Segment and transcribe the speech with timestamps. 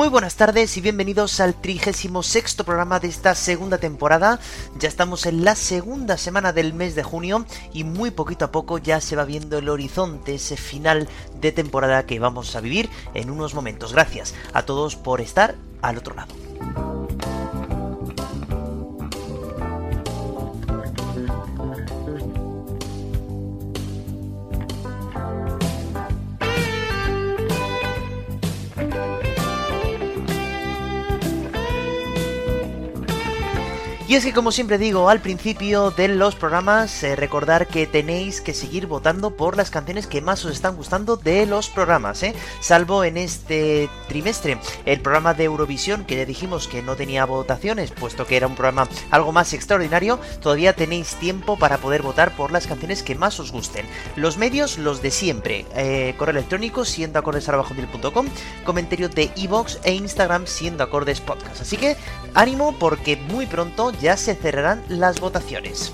[0.00, 4.40] Muy buenas tardes y bienvenidos al 36 programa de esta segunda temporada.
[4.78, 8.78] Ya estamos en la segunda semana del mes de junio y muy poquito a poco
[8.78, 11.06] ya se va viendo el horizonte, ese final
[11.42, 13.92] de temporada que vamos a vivir en unos momentos.
[13.92, 16.89] Gracias a todos por estar al otro lado.
[34.10, 38.40] Y es que como siempre digo al principio de los programas, eh, recordar que tenéis
[38.40, 42.34] que seguir votando por las canciones que más os están gustando de los programas, ¿eh?
[42.58, 47.92] Salvo en este trimestre el programa de Eurovisión, que ya dijimos que no tenía votaciones,
[47.92, 52.50] puesto que era un programa algo más extraordinario, todavía tenéis tiempo para poder votar por
[52.50, 53.86] las canciones que más os gusten.
[54.16, 55.66] Los medios, los de siempre.
[55.76, 57.48] Eh, correo electrónico, siendo acordes
[58.64, 61.60] comentario de iVoox e Instagram, siendo acordes podcast.
[61.60, 61.96] Así que
[62.34, 65.92] ánimo porque muy pronto ya se cerrarán las votaciones.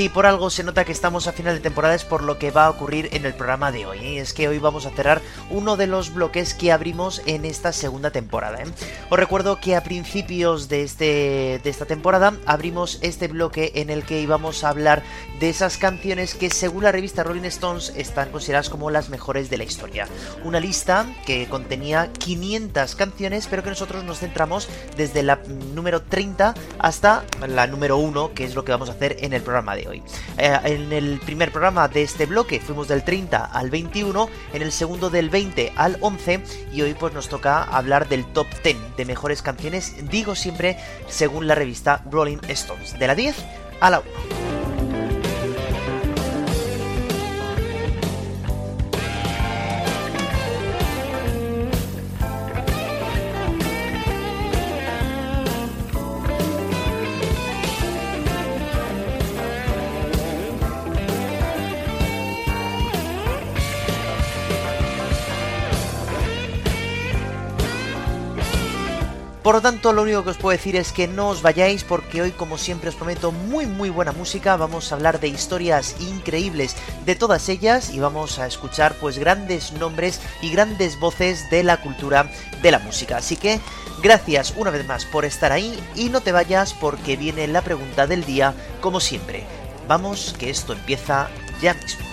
[0.00, 2.50] Si por algo se nota que estamos a final de temporada es por lo que
[2.50, 3.98] va a ocurrir en el programa de hoy.
[3.98, 4.20] ¿eh?
[4.20, 5.20] es que hoy vamos a cerrar
[5.50, 8.62] uno de los bloques que abrimos en esta segunda temporada.
[8.62, 8.66] ¿eh?
[9.10, 14.04] Os recuerdo que a principios de, este, de esta temporada abrimos este bloque en el
[14.04, 15.02] que íbamos a hablar
[15.38, 19.58] de esas canciones que según la revista Rolling Stones están consideradas como las mejores de
[19.58, 20.08] la historia.
[20.44, 25.42] Una lista que contenía 500 canciones, pero que nosotros nos centramos desde la
[25.74, 29.42] número 30 hasta la número 1, que es lo que vamos a hacer en el
[29.42, 29.89] programa de hoy.
[29.92, 34.72] Eh, en el primer programa de este bloque fuimos del 30 al 21, en el
[34.72, 36.42] segundo del 20 al 11
[36.72, 41.46] y hoy pues nos toca hablar del top 10 de mejores canciones, digo siempre según
[41.46, 43.36] la revista Rolling Stones, de la 10
[43.80, 44.59] a la 1.
[69.50, 72.22] Por lo tanto, lo único que os puedo decir es que no os vayáis porque
[72.22, 74.56] hoy, como siempre, os prometo muy muy buena música.
[74.56, 79.72] Vamos a hablar de historias increíbles de todas ellas y vamos a escuchar pues grandes
[79.72, 82.30] nombres y grandes voces de la cultura
[82.62, 83.16] de la música.
[83.16, 83.58] Así que
[84.00, 88.06] gracias una vez más por estar ahí y no te vayas porque viene la pregunta
[88.06, 89.46] del día como siempre.
[89.88, 91.28] Vamos, que esto empieza
[91.60, 92.09] ya mismo.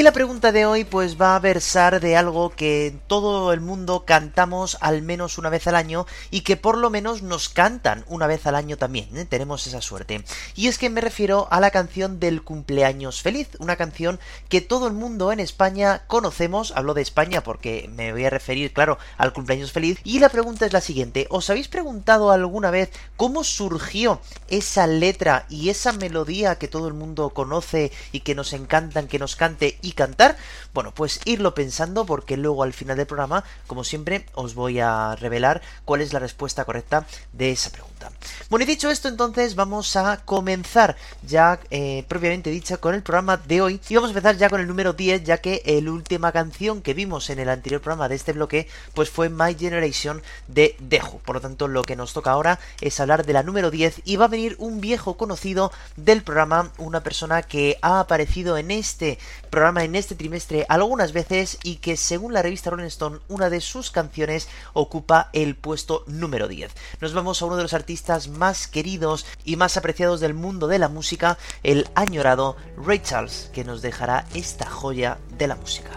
[0.00, 4.06] Y la pregunta de hoy pues va a versar de algo que todo el mundo
[4.06, 8.26] cantamos al menos una vez al año y que por lo menos nos cantan una
[8.26, 9.26] vez al año también, ¿eh?
[9.26, 10.24] tenemos esa suerte.
[10.54, 14.18] Y es que me refiero a la canción del cumpleaños feliz, una canción
[14.48, 18.72] que todo el mundo en España conocemos, hablo de España porque me voy a referir
[18.72, 22.90] claro al cumpleaños feliz, y la pregunta es la siguiente, ¿os habéis preguntado alguna vez
[23.18, 28.54] cómo surgió esa letra y esa melodía que todo el mundo conoce y que nos
[28.54, 30.36] encantan que nos cante cantar?
[30.72, 35.16] Bueno, pues irlo pensando porque luego al final del programa, como siempre, os voy a
[35.16, 38.10] revelar cuál es la respuesta correcta de esa pregunta.
[38.48, 43.36] Bueno, y dicho esto, entonces vamos a comenzar ya eh, propiamente dicha con el programa
[43.36, 43.80] de hoy.
[43.88, 46.94] Y vamos a empezar ya con el número 10, ya que la última canción que
[46.94, 51.18] vimos en el anterior programa de este bloque, pues fue My Generation de Deju.
[51.20, 54.16] Por lo tanto, lo que nos toca ahora es hablar de la número 10 y
[54.16, 59.18] va a venir un viejo conocido del programa, una persona que ha aparecido en este
[59.50, 63.60] programa en este trimestre algunas veces y que según la revista Rolling Stone una de
[63.60, 66.72] sus canciones ocupa el puesto número 10.
[67.00, 70.78] Nos vamos a uno de los artistas más queridos y más apreciados del mundo de
[70.78, 75.90] la música, el añorado Ray Charles, que nos dejará esta joya de la música.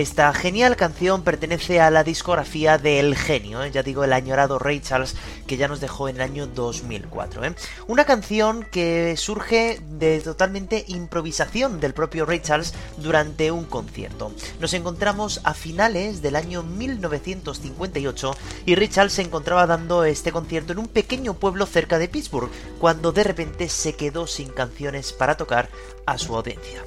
[0.00, 3.70] Esta genial canción pertenece a la discografía del genio, ¿eh?
[3.70, 5.14] ya digo, el añorado Ray Charles,
[5.46, 7.44] que ya nos dejó en el año 2004.
[7.44, 7.54] ¿eh?
[7.86, 14.32] Una canción que surge de totalmente improvisación del propio Ray Charles durante un concierto.
[14.58, 20.72] Nos encontramos a finales del año 1958 y Ray Charles se encontraba dando este concierto
[20.72, 22.48] en un pequeño pueblo cerca de Pittsburgh,
[22.78, 25.68] cuando de repente se quedó sin canciones para tocar
[26.06, 26.82] a su audiencia.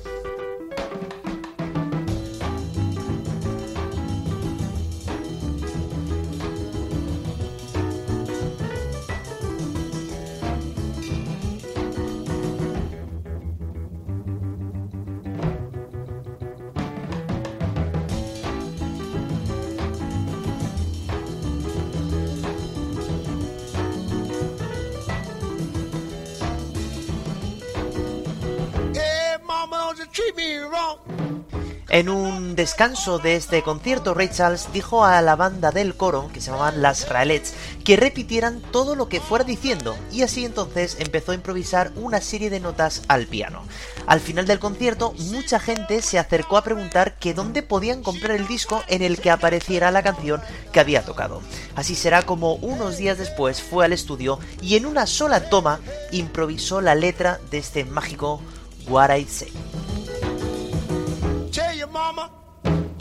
[32.63, 36.81] Descanso de este concierto, Ray Charles dijo a la banda del coro, que se llamaban
[36.81, 41.91] Las Raelets, que repitieran todo lo que fuera diciendo, y así entonces empezó a improvisar
[41.97, 43.63] una serie de notas al piano.
[44.07, 48.47] Al final del concierto, mucha gente se acercó a preguntar que dónde podían comprar el
[48.47, 51.41] disco en el que apareciera la canción que había tocado.
[51.75, 55.81] Así será como unos días después fue al estudio y en una sola toma
[56.13, 58.41] improvisó la letra de este mágico
[58.87, 59.51] What I Say.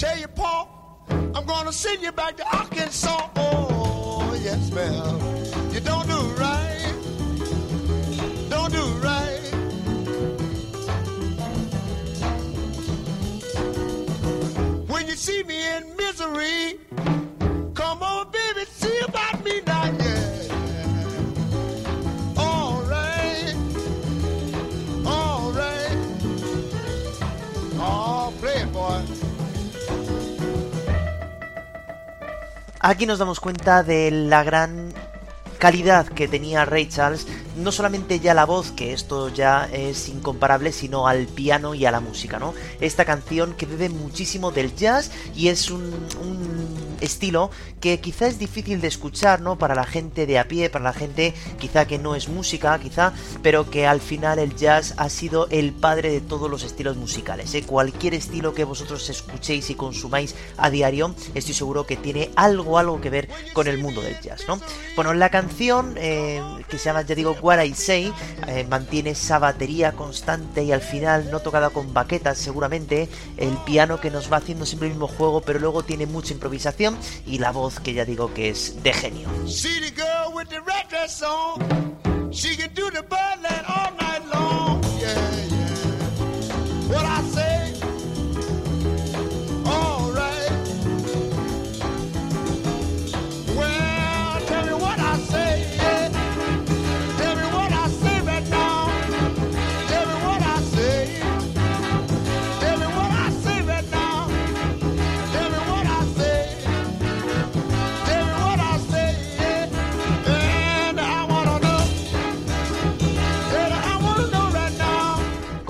[0.03, 0.67] Tell your pa,
[1.09, 3.29] I'm gonna send you back to Arkansas.
[3.37, 5.15] Oh, yes, ma'am.
[5.73, 6.95] You don't do right.
[8.51, 9.45] Don't do right.
[14.89, 16.81] When you see me in misery,
[17.75, 20.42] come on, baby, see about me now, yeah.
[32.85, 34.93] Aquí nos damos cuenta de la gran
[35.59, 36.91] calidad que tenía Ray
[37.57, 41.91] no solamente ya la voz, que esto ya es incomparable, sino al piano y a
[41.91, 42.55] la música, ¿no?
[42.81, 45.93] Esta canción que bebe muchísimo del jazz y es un,
[47.01, 47.51] estilo
[47.81, 49.59] que quizá es difícil de escuchar, ¿no?
[49.59, 53.13] Para la gente de a pie, para la gente quizá que no es música, quizá,
[53.43, 57.53] pero que al final el jazz ha sido el padre de todos los estilos musicales,
[57.55, 57.65] ¿eh?
[57.65, 63.01] Cualquier estilo que vosotros escuchéis y consumáis a diario, estoy seguro que tiene algo, algo
[63.01, 64.61] que ver con el mundo del jazz, ¿no?
[64.95, 68.13] Bueno, la canción canción eh, que se llama, ya digo, What I Say,
[68.47, 74.01] eh, mantiene esa batería constante y al final no tocada con baquetas seguramente, el piano
[74.01, 76.97] que nos va haciendo siempre el mismo juego, pero luego tiene mucha improvisación
[77.27, 79.29] y la voz que ya digo que es de genio.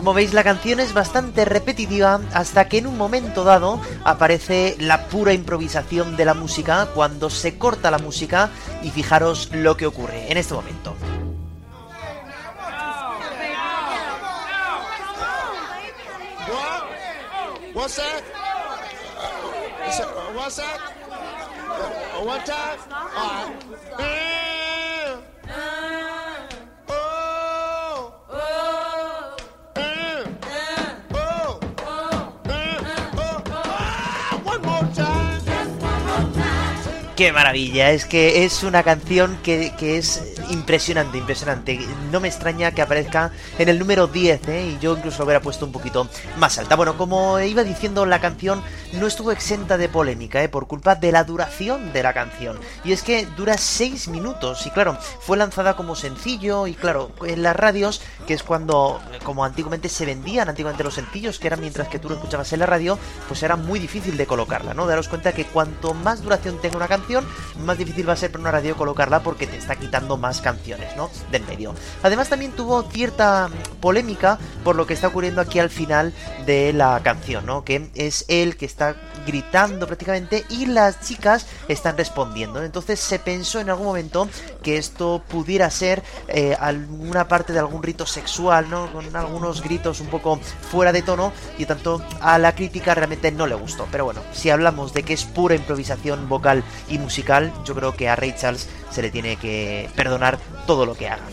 [0.02, 5.06] Como veis la canción es bastante repetitiva hasta que en un momento dado aparece la
[5.06, 8.50] pura improvisación de la música cuando se corta la música
[8.82, 10.97] y fijaros lo que ocurre en este momento.
[17.73, 18.25] What's that?
[20.35, 20.80] What's that?
[22.26, 24.32] One time?
[37.23, 41.79] Qué maravilla, es que es una canción que, es impresionante, impresionante.
[42.11, 44.67] No me extraña que aparezca en el número 10, ¿eh?
[44.73, 46.75] y yo incluso lo hubiera puesto un poquito más alta.
[46.75, 48.61] Bueno, como iba diciendo, la canción
[48.95, 50.49] no estuvo exenta de polémica, ¿eh?
[50.49, 52.59] por culpa de la duración de la canción.
[52.83, 57.45] Y es que dura 6 minutos, y claro, fue lanzada como sencillo, y claro, en
[57.45, 61.87] las radios, que es cuando, como antiguamente se vendían antiguamente los sencillos, que eran mientras
[61.87, 62.99] que tú lo escuchabas en la radio,
[63.29, 64.88] pues era muy difícil de colocarla, ¿no?
[64.88, 67.12] Daros cuenta que cuanto más duración tenga una canción,
[67.64, 70.97] más difícil va a ser para una radio colocarla porque te está quitando más canciones,
[70.97, 71.11] ¿no?
[71.31, 71.75] Del medio.
[72.02, 73.49] Además también tuvo cierta
[73.81, 76.12] polémica por lo que está ocurriendo aquí al final
[76.47, 77.64] de la canción, ¿no?
[77.64, 82.62] Que es él que está gritando prácticamente y las chicas están respondiendo.
[82.62, 84.28] Entonces se pensó en algún momento
[84.62, 88.92] que esto pudiera ser eh, alguna parte de algún rito sexual, ¿no?
[88.92, 90.38] Con algunos gritos un poco
[90.71, 93.87] fuera de tono y tanto a la crítica realmente no le gustó.
[93.90, 98.08] Pero bueno, si hablamos de que es pura improvisación vocal y musical, yo creo que
[98.08, 101.25] a Ray Charles se le tiene que perdonar todo lo que haga.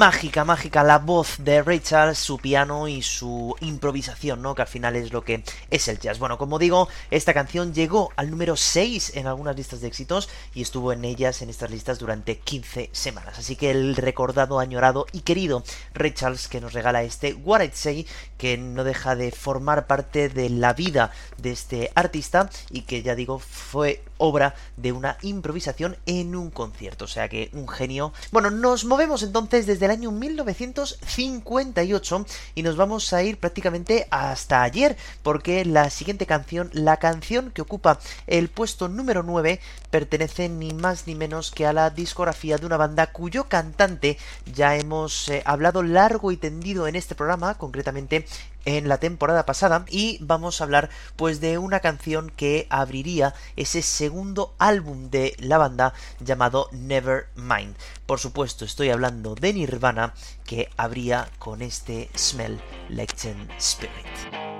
[0.00, 4.54] Mágica, mágica la voz de Rachel, su piano y su improvisación, ¿no?
[4.54, 6.18] Que al final es lo que es el jazz.
[6.18, 10.62] Bueno, como digo, esta canción llegó al número 6 en algunas listas de éxitos y
[10.62, 13.38] estuvo en ellas, en estas listas, durante 15 semanas.
[13.38, 17.74] Así que el recordado, añorado y querido Ray Charles que nos regala este What I'd
[17.74, 18.06] Say,
[18.38, 23.14] que no deja de formar parte de la vida de este artista y que ya
[23.14, 27.06] digo fue obra de una improvisación en un concierto.
[27.06, 28.12] O sea que un genio.
[28.30, 34.62] Bueno, nos movemos entonces desde el año 1958 y nos vamos a ir prácticamente hasta
[34.62, 39.60] ayer porque la siguiente canción, la canción que ocupa el puesto número 9,
[39.90, 44.18] pertenece ni más ni menos que a la discografía de una banda cuyo cantante
[44.54, 48.26] ya hemos eh, hablado largo y tendido en este programa, concretamente
[48.64, 53.82] en la temporada pasada y vamos a hablar pues de una canción que abriría ese
[53.82, 57.76] segundo álbum de la banda llamado Nevermind.
[58.06, 60.14] Por supuesto, estoy hablando de Nirvana
[60.44, 63.14] que abría con este Smell Like
[63.58, 64.59] Spirit.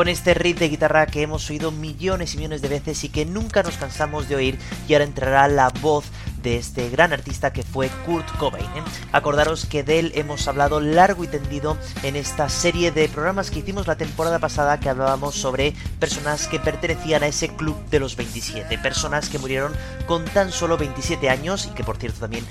[0.00, 3.26] Con este riff de guitarra que hemos oído millones y millones de veces y que
[3.26, 6.06] nunca nos cansamos de oír y ahora entrará la voz
[6.42, 8.64] de este gran artista que fue Kurt Cobain.
[8.64, 8.82] ¿eh?
[9.12, 13.58] Acordaros que de él hemos hablado largo y tendido en esta serie de programas que
[13.58, 18.16] hicimos la temporada pasada que hablábamos sobre personas que pertenecían a ese club de los
[18.16, 19.74] 27, personas que murieron
[20.06, 22.46] con tan solo 27 años y que por cierto también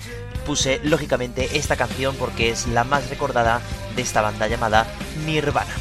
[0.45, 3.59] puse lógicamente esta canción porque es la más recordada
[3.95, 4.85] de esta banda llamada
[5.25, 5.73] Nirvana.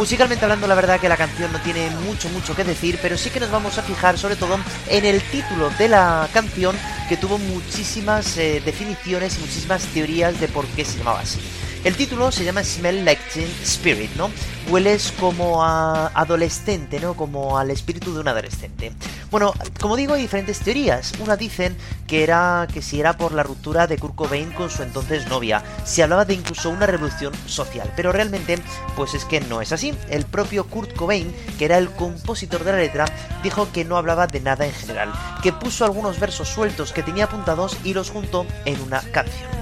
[0.00, 3.28] Musicalmente hablando, la verdad que la canción no tiene mucho, mucho que decir, pero sí
[3.28, 6.74] que nos vamos a fijar sobre todo en el título de la canción,
[7.06, 11.38] que tuvo muchísimas eh, definiciones y muchísimas teorías de por qué se llamaba así.
[11.82, 14.30] El título se llama Smell Like Teen Spirit, ¿no?
[14.68, 17.14] Hueles como a adolescente, ¿no?
[17.14, 18.92] Como al espíritu de un adolescente.
[19.30, 21.14] Bueno, como digo, hay diferentes teorías.
[21.20, 21.74] Una dicen
[22.06, 25.62] que era que si era por la ruptura de Kurt Cobain con su entonces novia.
[25.84, 28.58] Se hablaba de incluso una revolución social, pero realmente
[28.94, 29.94] pues es que no es así.
[30.10, 33.06] El propio Kurt Cobain, que era el compositor de la letra,
[33.42, 37.24] dijo que no hablaba de nada en general, que puso algunos versos sueltos que tenía
[37.24, 39.59] apuntados y los juntó en una canción.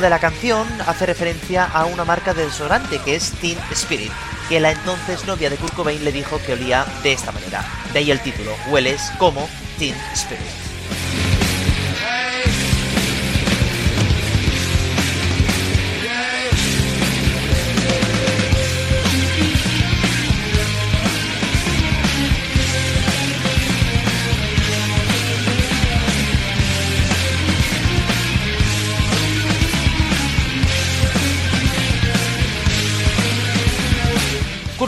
[0.00, 4.12] De la canción hace referencia a una marca de desodorante que es Teen Spirit,
[4.48, 7.64] que la entonces novia de Kurt Cobain le dijo que olía de esta manera.
[7.92, 9.48] De ahí el título, hueles como
[9.78, 10.65] Teen Spirit.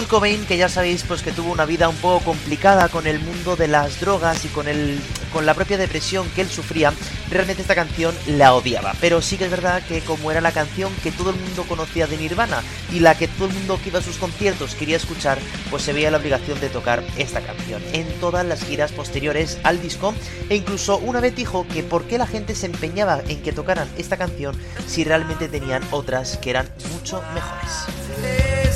[0.08, 3.56] Cobain, que ya sabéis pues que tuvo una vida un poco complicada con el mundo
[3.56, 4.98] de las drogas y con el
[5.34, 6.94] con la propia depresión que él sufría,
[7.30, 8.94] realmente esta canción la odiaba.
[9.02, 12.06] Pero sí que es verdad que como era la canción que todo el mundo conocía
[12.06, 15.38] de Nirvana y la que todo el mundo que iba a sus conciertos quería escuchar,
[15.70, 19.82] pues se veía la obligación de tocar esta canción en todas las giras posteriores al
[19.82, 20.14] disco
[20.48, 23.88] e incluso una vez dijo que por qué la gente se empeñaba en que tocaran
[23.98, 28.67] esta canción si realmente tenían otras que eran mucho mejores.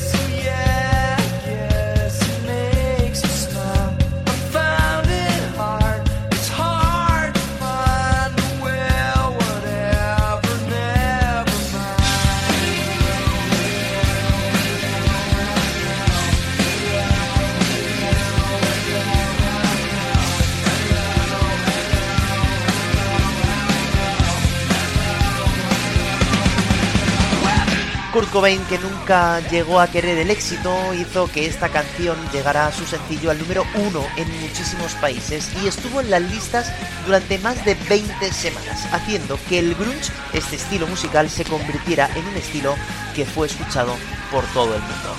[28.33, 32.87] Cobain, que nunca llegó a querer el éxito, hizo que esta canción llegara a su
[32.87, 36.73] sencillo al número uno en muchísimos países y estuvo en las listas
[37.05, 42.27] durante más de 20 semanas, haciendo que el grunge, este estilo musical, se convirtiera en
[42.27, 42.75] un estilo
[43.15, 43.95] que fue escuchado
[44.31, 45.17] por todo el mundo.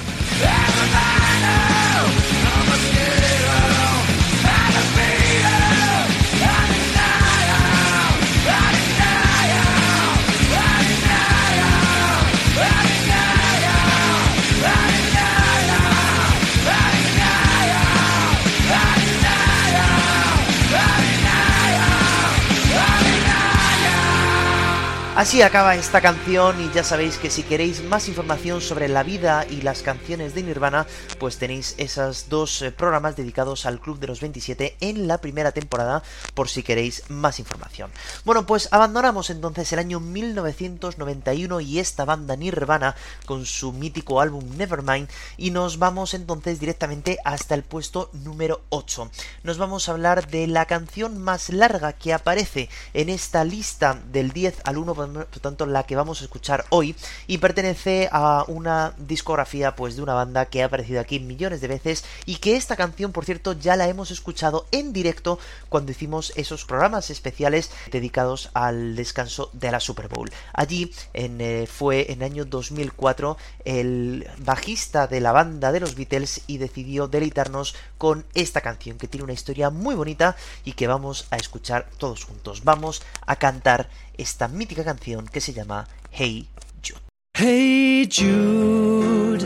[25.15, 29.45] Así acaba esta canción y ya sabéis que si queréis más información sobre la vida
[29.47, 30.87] y las canciones de Nirvana,
[31.19, 35.51] pues tenéis esos dos eh, programas dedicados al Club de los 27 en la primera
[35.51, 36.01] temporada
[36.33, 37.91] por si queréis más información.
[38.25, 42.95] Bueno, pues abandonamos entonces el año 1991 y esta banda Nirvana
[43.27, 49.11] con su mítico álbum Nevermind y nos vamos entonces directamente hasta el puesto número 8.
[49.43, 54.31] Nos vamos a hablar de la canción más larga que aparece en esta lista del
[54.31, 56.95] 10 al 1 por tanto la que vamos a escuchar hoy
[57.27, 61.67] y pertenece a una discografía pues de una banda que ha aparecido aquí millones de
[61.67, 65.39] veces y que esta canción por cierto ya la hemos escuchado en directo
[65.69, 70.31] cuando hicimos esos programas especiales dedicados al descanso de la Super Bowl.
[70.53, 76.41] Allí eh, fue en el año 2004 el bajista de la banda de los Beatles
[76.47, 80.35] y decidió deleitarnos con esta canción que tiene una historia muy bonita
[80.65, 82.63] y que vamos a escuchar todos juntos.
[82.63, 86.47] Vamos a cantar esta mítica canción que se llama Hey
[86.83, 87.01] Jude.
[87.35, 89.43] Hey Jude,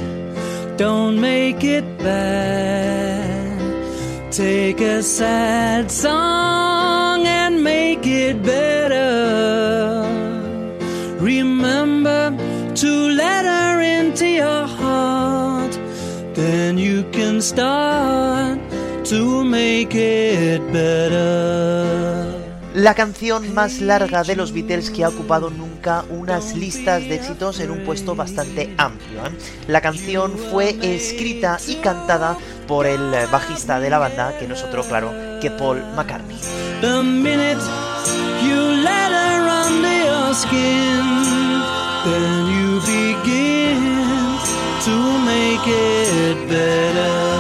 [0.77, 3.57] don't make it bad.
[4.31, 10.03] Take a sad song and make it better.
[11.19, 12.35] Remember
[12.75, 15.71] to let her into your heart.
[16.35, 18.59] Then you can start
[19.05, 21.76] to make it better.
[22.77, 27.59] La canción más larga de los Beatles que ha ocupado nunca unas listas de éxitos
[27.59, 29.25] en un puesto bastante amplio.
[29.25, 29.31] ¿eh?
[29.67, 32.37] La canción fue escrita y cantada
[32.67, 35.11] por el bajista de la banda, que no es otro, claro,
[35.41, 36.37] que Paul McCartney.
[42.05, 44.37] Then you begin
[44.85, 47.36] to make it better.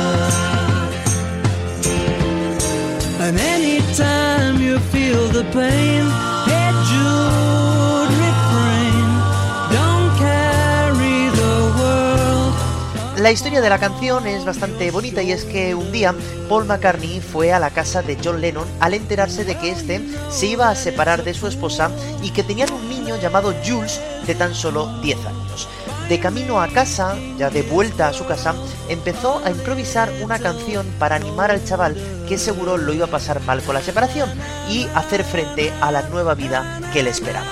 [13.17, 16.15] La historia de la canción es bastante bonita y es que un día
[16.49, 20.47] Paul McCartney fue a la casa de John Lennon al enterarse de que este se
[20.47, 21.91] iba a separar de su esposa
[22.23, 25.67] y que tenían un niño llamado Jules de tan solo 10 años.
[26.09, 28.55] De camino a casa, ya de vuelta a su casa,
[28.87, 31.97] empezó a improvisar una canción para animar al chaval
[32.29, 34.29] que seguro lo iba a pasar mal con la separación
[34.69, 37.45] y hacer frente a la nueva vida que le esperaba.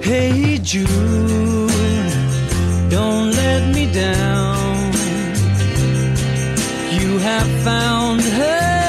[0.00, 0.88] Hey Jude,
[2.88, 4.90] don't let me down.
[6.98, 8.87] You have found her.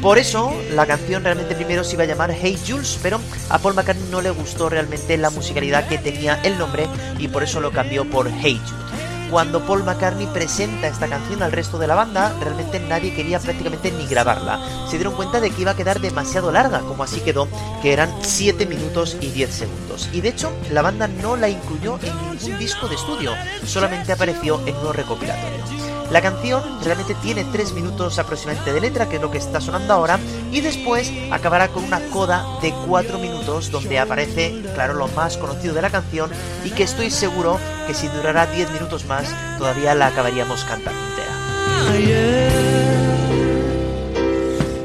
[0.00, 3.74] Por eso, la canción realmente primero se iba a llamar Hey Jules, pero a Paul
[3.74, 7.70] McCartney no le gustó realmente la musicalidad que tenía el nombre y por eso lo
[7.70, 8.99] cambió por Hey Jude
[9.30, 13.92] cuando Paul McCartney presenta esta canción al resto de la banda, realmente nadie quería prácticamente
[13.92, 14.60] ni grabarla.
[14.88, 17.48] Se dieron cuenta de que iba a quedar demasiado larga, como así quedó,
[17.80, 20.08] que eran 7 minutos y 10 segundos.
[20.12, 23.32] Y de hecho, la banda no la incluyó en ningún disco de estudio,
[23.64, 25.89] solamente apareció en uno recopilatorio.
[26.10, 29.94] La canción realmente tiene 3 minutos aproximadamente de letra, que es lo que está sonando
[29.94, 30.18] ahora,
[30.50, 35.74] y después acabará con una coda de 4 minutos donde aparece, claro, lo más conocido
[35.74, 36.30] de la canción
[36.64, 41.30] y que estoy seguro que si durará 10 minutos más todavía la acabaríamos cantando entera.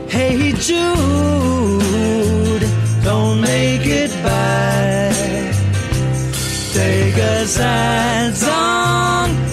[0.10, 0.54] Hey
[3.04, 5.14] don't make it bad.
[6.74, 9.45] Take a song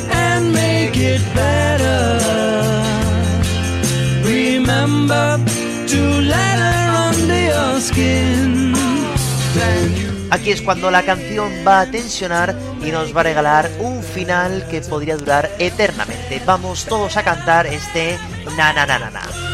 [10.31, 14.67] Aquí es cuando la canción va a tensionar y nos va a regalar un final
[14.71, 16.41] que podría durar eternamente.
[16.47, 18.17] Vamos todos a cantar este
[18.57, 19.52] na na na na na.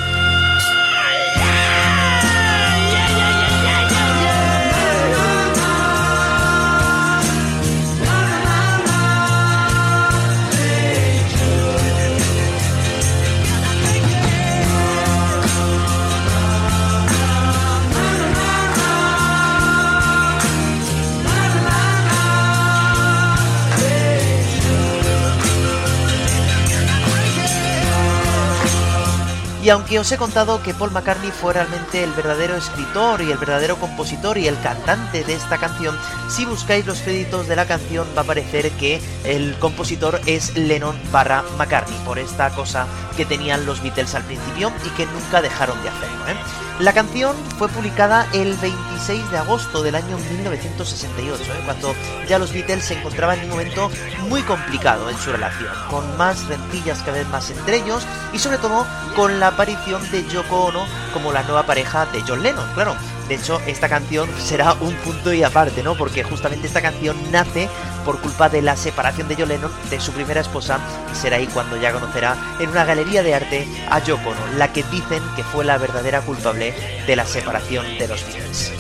[29.69, 33.37] Y aunque os he contado que Paul McCartney fue realmente el verdadero escritor y el
[33.37, 35.95] verdadero compositor y el cantante de esta canción,
[36.29, 40.97] si buscáis los créditos de la canción va a aparecer que el compositor es Lennon
[41.11, 42.87] barra McCartney, por esta cosa
[43.17, 46.29] que tenían los Beatles al principio y que nunca dejaron de hacerlo.
[46.29, 46.37] ¿eh?
[46.81, 51.47] La canción fue publicada el 26 de agosto del año 1968, ¿eh?
[51.65, 51.95] cuando
[52.29, 53.91] ya los Beatles se encontraban en un momento
[54.29, 58.59] muy complicado en su relación, con más rencillas cada vez más entre ellos y sobre
[58.59, 58.87] todo
[59.17, 62.95] con la aparición de Yoko Ono como la nueva pareja de John Lennon, claro.
[63.29, 65.97] De hecho, esta canción será un punto y aparte, ¿no?
[65.97, 67.69] Porque justamente esta canción nace
[68.05, 70.79] por culpa de la separación de John Lennon de su primera esposa
[71.13, 75.23] será ahí cuando ya conocerá en una galería de arte a Yoko la que dicen
[75.37, 76.73] que fue la verdadera culpable
[77.07, 78.73] de la separación de los Beatles.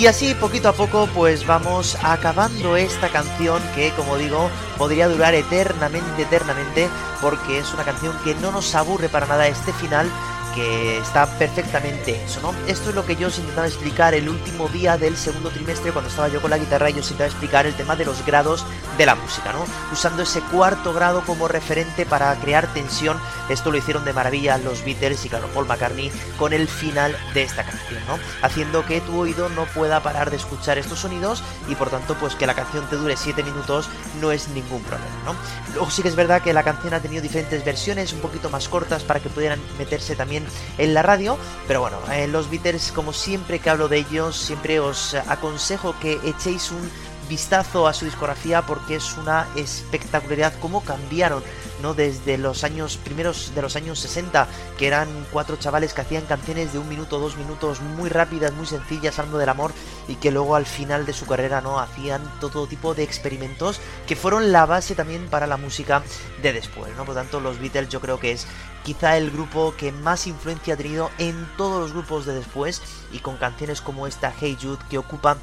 [0.00, 5.34] Y así poquito a poco pues vamos acabando esta canción que como digo podría durar
[5.34, 6.88] eternamente, eternamente
[7.20, 10.10] porque es una canción que no nos aburre para nada este final
[10.54, 12.54] que está perfectamente hecho, ¿no?
[12.66, 16.10] Esto es lo que yo os intentaba explicar el último día del segundo trimestre cuando
[16.10, 18.64] estaba yo con la guitarra y os intentaba explicar el tema de los grados
[18.98, 19.64] de la música, ¿no?
[19.92, 23.18] Usando ese cuarto grado como referente para crear tensión.
[23.48, 27.42] Esto lo hicieron de maravilla los Beatles y claro, Paul McCartney con el final de
[27.42, 28.18] esta canción, ¿no?
[28.42, 32.34] Haciendo que tu oído no pueda parar de escuchar estos sonidos y por tanto pues
[32.34, 33.88] que la canción te dure 7 minutos
[34.20, 35.34] no es ningún problema, ¿no?
[35.74, 38.68] Luego sí que es verdad que la canción ha tenido diferentes versiones un poquito más
[38.68, 40.39] cortas para que pudieran meterse también
[40.78, 44.80] en la radio, pero bueno, eh, los Beatles como siempre que hablo de ellos siempre
[44.80, 46.90] os aconsejo que echéis un
[47.30, 51.44] vistazo a su discografía porque es una espectacularidad cómo cambiaron
[51.80, 56.26] no desde los años primeros de los años 60 que eran cuatro chavales que hacían
[56.26, 59.72] canciones de un minuto dos minutos muy rápidas muy sencillas hablando del amor
[60.08, 64.16] y que luego al final de su carrera no hacían todo tipo de experimentos que
[64.16, 66.02] fueron la base también para la música
[66.42, 68.48] de después no por lo tanto los Beatles yo creo que es
[68.82, 73.20] quizá el grupo que más influencia ha tenido en todos los grupos de después y
[73.20, 75.36] con canciones como esta Hey Jude que ocupa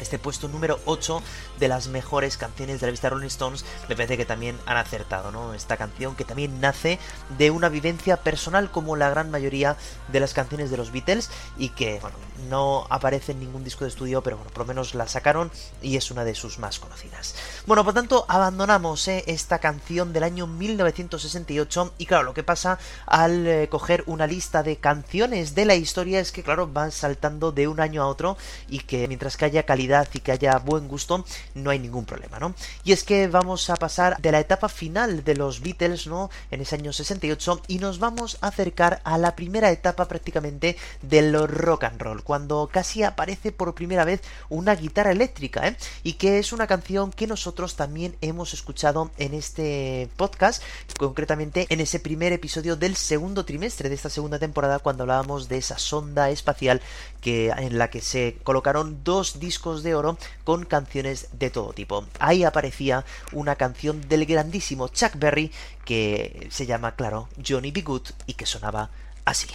[0.00, 1.22] este puesto número 8
[1.58, 5.30] de las mejores canciones de la revista Rolling Stones, me parece que también han acertado,
[5.30, 5.54] ¿no?
[5.54, 6.98] Esta canción que también nace
[7.36, 9.76] de una vivencia personal como la gran mayoría
[10.12, 12.16] de las canciones de los Beatles y que, bueno,
[12.48, 15.50] no aparece en ningún disco de estudio, pero bueno, por lo menos la sacaron
[15.82, 17.34] y es una de sus más conocidas.
[17.66, 19.24] Bueno, por tanto, abandonamos ¿eh?
[19.26, 24.62] esta canción del año 1968 y claro, lo que pasa al eh, coger una lista
[24.62, 28.36] de canciones de la historia es que, claro, van saltando de un año a otro
[28.68, 31.24] y que mientras que haya calidad y que haya buen gusto,
[31.54, 32.54] no hay ningún problema, ¿no?
[32.84, 36.30] Y es que vamos a pasar de la etapa final de los Beatles, ¿no?
[36.50, 41.36] En ese año 68 y nos vamos a acercar a la primera etapa prácticamente del
[41.48, 45.76] rock and roll, cuando casi aparece por primera vez una guitarra eléctrica, ¿eh?
[46.02, 50.62] Y que es una canción que nosotros también hemos escuchado en este podcast,
[50.98, 55.58] concretamente en ese primer episodio del segundo trimestre de esta segunda temporada, cuando hablábamos de
[55.58, 56.80] esa sonda espacial
[57.20, 62.04] que, en la que se colocaron dos discos de oro con canciones de todo tipo.
[62.18, 65.52] Ahí aparecía una canción del grandísimo Chuck Berry
[65.84, 67.82] que se llama, claro, Johnny B.
[67.82, 68.90] Good y que sonaba
[69.24, 69.48] así.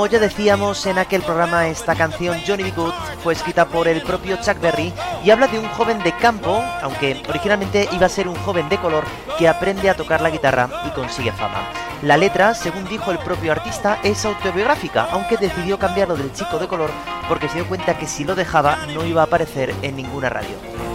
[0.00, 2.70] Como ya decíamos en aquel programa, esta canción Johnny B.
[2.70, 6.64] Good fue escrita por el propio Chuck Berry y habla de un joven de campo,
[6.80, 9.04] aunque originalmente iba a ser un joven de color
[9.38, 11.68] que aprende a tocar la guitarra y consigue fama.
[12.00, 16.66] La letra, según dijo el propio artista, es autobiográfica, aunque decidió cambiarlo del chico de
[16.66, 16.90] color
[17.28, 20.89] porque se dio cuenta que si lo dejaba no iba a aparecer en ninguna radio.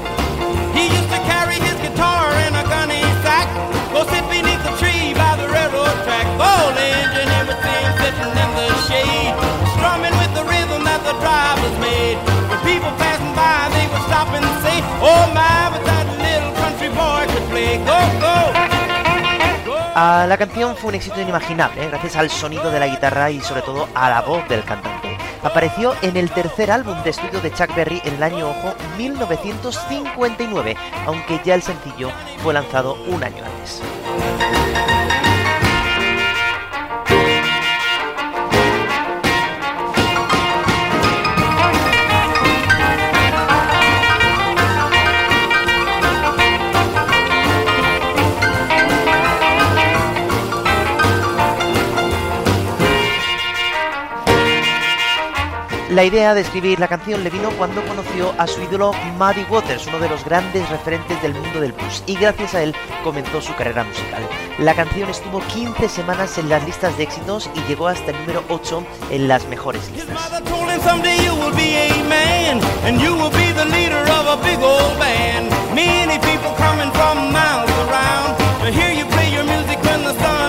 [20.27, 21.87] La canción fue un éxito inimaginable, ¿eh?
[21.87, 25.17] gracias al sonido de la guitarra y sobre todo a la voz del cantante.
[25.43, 30.75] Apareció en el tercer álbum de estudio de Chuck Berry en el año, ojo, 1959,
[31.05, 33.81] aunque ya el sencillo fue lanzado un año antes.
[55.95, 59.87] La idea de escribir la canción le vino cuando conoció a su ídolo Muddy Waters,
[59.87, 63.55] uno de los grandes referentes del mundo del blues, y gracias a él comenzó su
[63.55, 64.21] carrera musical.
[64.59, 68.43] La canción estuvo 15 semanas en las listas de éxitos y llegó hasta el número
[68.49, 70.19] 8 en las mejores listas.
[75.73, 80.44] Many people coming from miles around to hear you play your music when the sun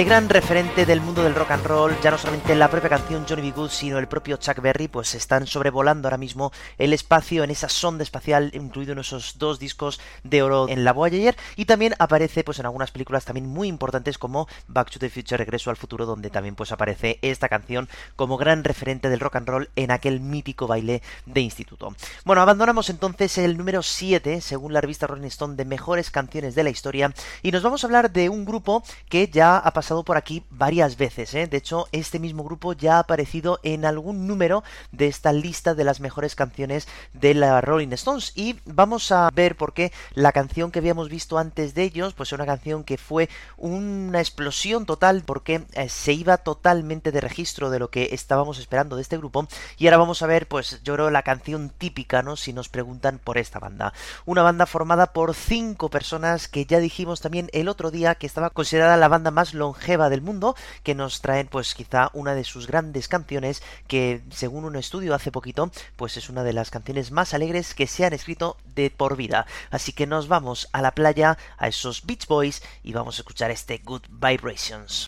[0.00, 3.26] Este gran referente del mundo del rock and roll, ya no solamente la propia canción
[3.28, 3.50] Johnny B.
[3.50, 7.68] Good, sino el propio Chuck Berry, pues están sobrevolando ahora mismo el espacio en esa
[7.68, 12.44] sonda espacial, incluido en esos dos discos de oro en la Voyager, y también aparece
[12.44, 16.06] pues en algunas películas también muy importantes como Back to the Future, Regreso al Futuro,
[16.06, 17.86] donde también pues aparece esta canción
[18.16, 21.94] como gran referente del rock and roll en aquel mítico baile de instituto.
[22.24, 26.64] Bueno, abandonamos entonces el número 7, según la revista Rolling Stone, de mejores canciones de
[26.64, 30.16] la historia, y nos vamos a hablar de un grupo que ya ha pasado por
[30.16, 31.34] aquí varias veces.
[31.34, 31.46] ¿eh?
[31.46, 35.84] De hecho, este mismo grupo ya ha aparecido en algún número de esta lista de
[35.84, 38.32] las mejores canciones de la Rolling Stones.
[38.36, 42.28] Y vamos a ver por qué la canción que habíamos visto antes de ellos, pues
[42.28, 47.68] es una canción que fue una explosión total porque eh, se iba totalmente de registro
[47.68, 49.48] de lo que estábamos esperando de este grupo.
[49.76, 52.36] Y ahora vamos a ver, pues yo creo la canción típica, ¿no?
[52.36, 53.92] Si nos preguntan por esta banda.
[54.24, 58.50] Una banda formada por cinco personas que ya dijimos también el otro día que estaba
[58.50, 62.66] considerada la banda más longeva del mundo, que nos traen pues quizá una de sus
[62.66, 67.34] grandes canciones que según un estudio hace poquito, pues es una de las canciones más
[67.34, 69.46] alegres que se han escrito de por vida.
[69.70, 73.50] Así que nos vamos a la playa, a esos Beach Boys y vamos a escuchar
[73.50, 75.06] este Good Vibrations.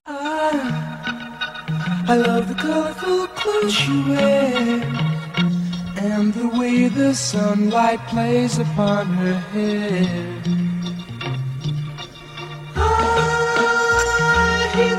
[2.08, 4.82] I love the colorful clothes you wear
[5.96, 9.06] and the way the sunlight plays upon.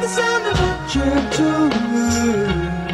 [0.04, 2.92] The sound of a gentle word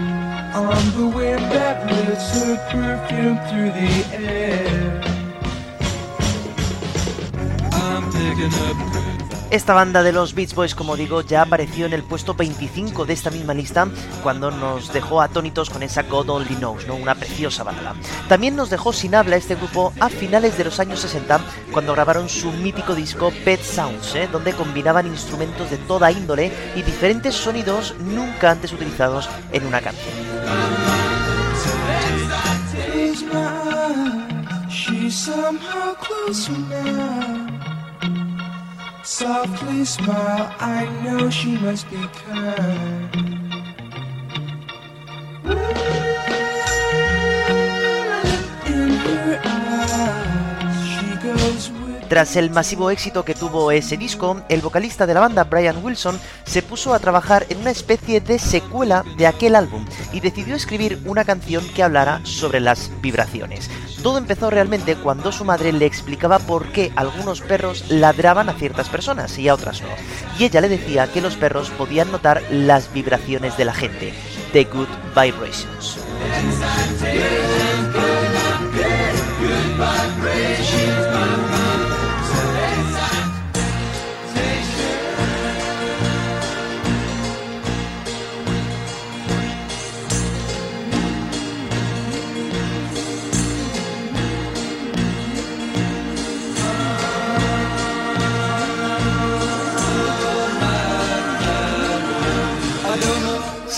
[0.53, 5.01] on the wind that lifts her perfume through the air.
[7.73, 8.98] I'm picking up.
[9.51, 13.13] Esta banda de los Beach Boys, como digo, ya apareció en el puesto 25 de
[13.13, 13.87] esta misma lista
[14.21, 16.93] cuando nos dejó atónitos con esa God Only Knows, ¿no?
[16.93, 17.95] Una preciosa balada.
[18.27, 21.39] También nos dejó sin habla este grupo a finales de los años 60
[21.71, 24.29] cuando grabaron su mítico disco Pet Sounds, ¿eh?
[24.31, 30.13] donde combinaban instrumentos de toda índole y diferentes sonidos nunca antes utilizados en una canción.
[39.19, 43.29] Softly smile, I know she must be kind.
[52.07, 56.17] Tras el masivo éxito que tuvo ese disco, el vocalista de la banda, Brian Wilson,
[56.45, 60.97] se puso a trabajar en una especie de secuela de aquel álbum y decidió escribir
[61.03, 63.69] una canción que hablara sobre las vibraciones.
[64.03, 68.87] Todo empezó realmente cuando su madre le explicaba por qué algunos perros ladraban a ciertas
[68.87, 69.89] personas y a otras no.
[70.37, 74.13] Y ella le decía que los perros podían notar las vibraciones de la gente,
[74.53, 75.97] the good vibrations.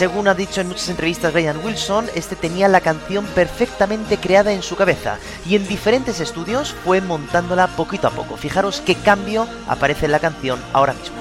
[0.01, 4.63] Según ha dicho en muchas entrevistas Brian Wilson, este tenía la canción perfectamente creada en
[4.63, 8.35] su cabeza y en diferentes estudios fue montándola poquito a poco.
[8.35, 11.20] Fijaros qué cambio aparece en la canción ahora mismo.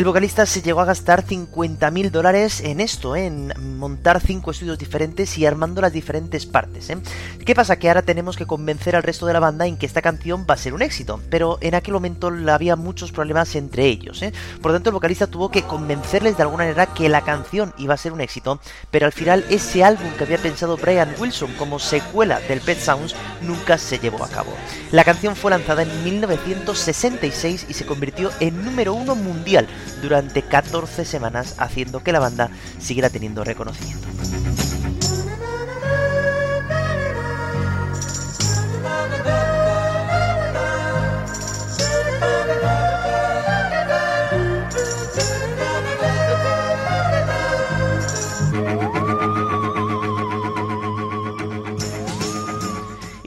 [0.00, 5.36] El vocalista se llegó a gastar 50.000 dólares en esto, en montar cinco estudios diferentes
[5.36, 6.88] y armando las diferentes partes.
[6.88, 6.96] ¿eh?
[7.44, 7.76] ¿Qué pasa?
[7.76, 10.54] Que ahora tenemos que convencer al resto de la banda en que esta canción va
[10.54, 14.22] a ser un éxito, pero en aquel momento había muchos problemas entre ellos.
[14.22, 14.32] ¿eh?
[14.62, 17.92] Por lo tanto, el vocalista tuvo que convencerles de alguna manera que la canción iba
[17.92, 18.58] a ser un éxito,
[18.90, 23.14] pero al final ese álbum que había pensado Brian Wilson como secuela del Pet Sounds
[23.42, 24.54] nunca se llevó a cabo.
[24.92, 29.68] La canción fue lanzada en 1966 y se convirtió en número uno mundial
[30.02, 34.08] durante 14 semanas, haciendo que la banda siguiera teniendo reconocimiento.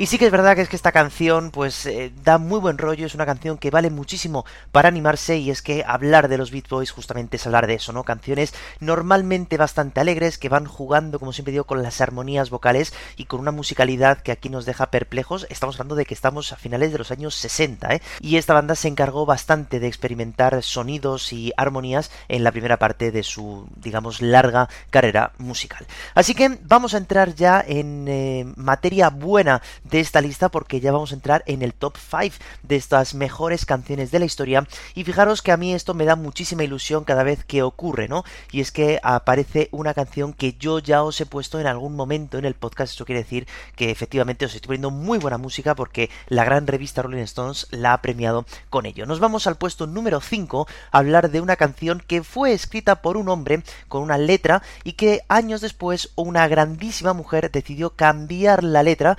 [0.03, 2.77] Y sí que es verdad que es que esta canción pues eh, da muy buen
[2.77, 6.51] rollo, es una canción que vale muchísimo para animarse y es que hablar de los
[6.51, 8.03] Beat Boys justamente es hablar de eso, ¿no?
[8.03, 13.27] Canciones normalmente bastante alegres que van jugando, como siempre digo, con las armonías vocales y
[13.27, 15.47] con una musicalidad que aquí nos deja perplejos.
[15.49, 18.01] Estamos hablando de que estamos a finales de los años 60, ¿eh?
[18.19, 23.11] Y esta banda se encargó bastante de experimentar sonidos y armonías en la primera parte
[23.11, 25.87] de su, digamos, larga carrera musical.
[26.13, 29.61] Así que vamos a entrar ya en eh, materia buena
[29.99, 34.11] esta lista porque ya vamos a entrar en el top 5 de estas mejores canciones
[34.11, 37.43] de la historia y fijaros que a mí esto me da muchísima ilusión cada vez
[37.43, 38.23] que ocurre, ¿no?
[38.51, 42.37] Y es que aparece una canción que yo ya os he puesto en algún momento
[42.37, 46.09] en el podcast, eso quiere decir que efectivamente os estoy poniendo muy buena música porque
[46.27, 49.05] la gran revista Rolling Stones la ha premiado con ello.
[49.05, 53.17] Nos vamos al puesto número 5 a hablar de una canción que fue escrita por
[53.17, 58.83] un hombre con una letra y que años después una grandísima mujer decidió cambiar la
[58.83, 59.17] letra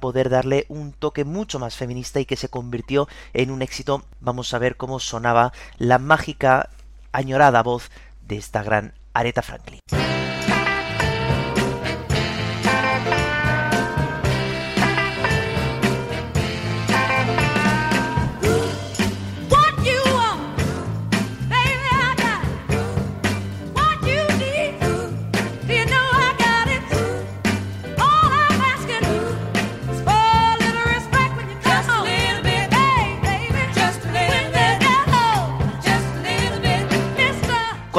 [0.00, 4.02] poder darle un toque mucho más feminista y que se convirtió en un éxito.
[4.20, 6.70] Vamos a ver cómo sonaba la mágica,
[7.12, 7.90] añorada voz
[8.26, 9.80] de esta gran Aretha Franklin.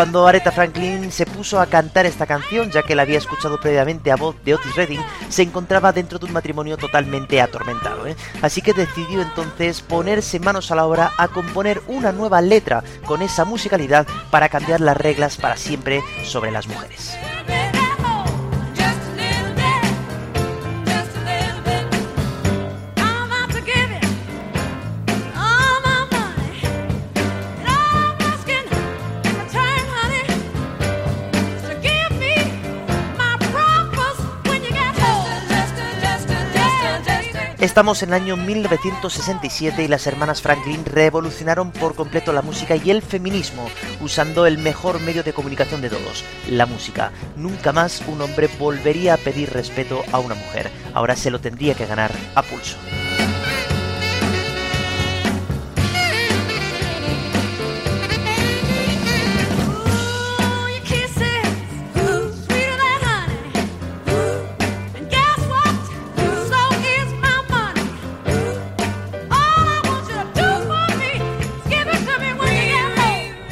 [0.02, 4.12] Cuando Aretha Franklin se puso a cantar esta canción, ya que la había escuchado previamente
[4.12, 5.00] a voz de Otis Redding,
[5.30, 8.08] se encontraba dentro de un matrimonio totalmente atormentado.
[8.08, 8.16] ¿eh?
[8.42, 13.22] Así que decidió entonces ponerse manos a la obra a componer una nueva letra con
[13.22, 17.16] esa musicalidad para cambiar las reglas para siempre sobre las mujeres.
[37.62, 42.90] Estamos en el año 1967 y las hermanas Franklin revolucionaron por completo la música y
[42.90, 43.70] el feminismo
[44.02, 47.12] usando el mejor medio de comunicación de todos, la música.
[47.36, 50.72] Nunca más un hombre volvería a pedir respeto a una mujer.
[50.96, 52.78] Ahora se lo tendría que ganar a pulso.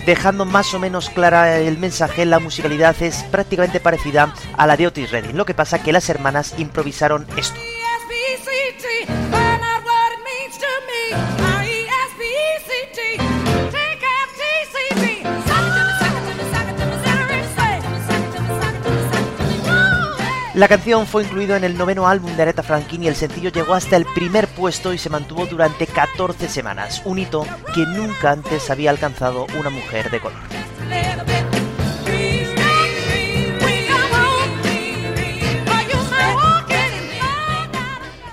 [0.10, 4.88] Dejando más o menos clara el mensaje, la musicalidad es prácticamente parecida a la de
[4.88, 5.38] Otis Redding.
[5.38, 7.60] Lo que pasa que las hermanas improvisaron esto.
[20.60, 23.76] La canción fue incluido en el noveno álbum de Aretha Franklin y el sencillo llegó
[23.76, 28.70] hasta el primer puesto y se mantuvo durante 14 semanas, un hito que nunca antes
[28.70, 30.41] había alcanzado una mujer de color.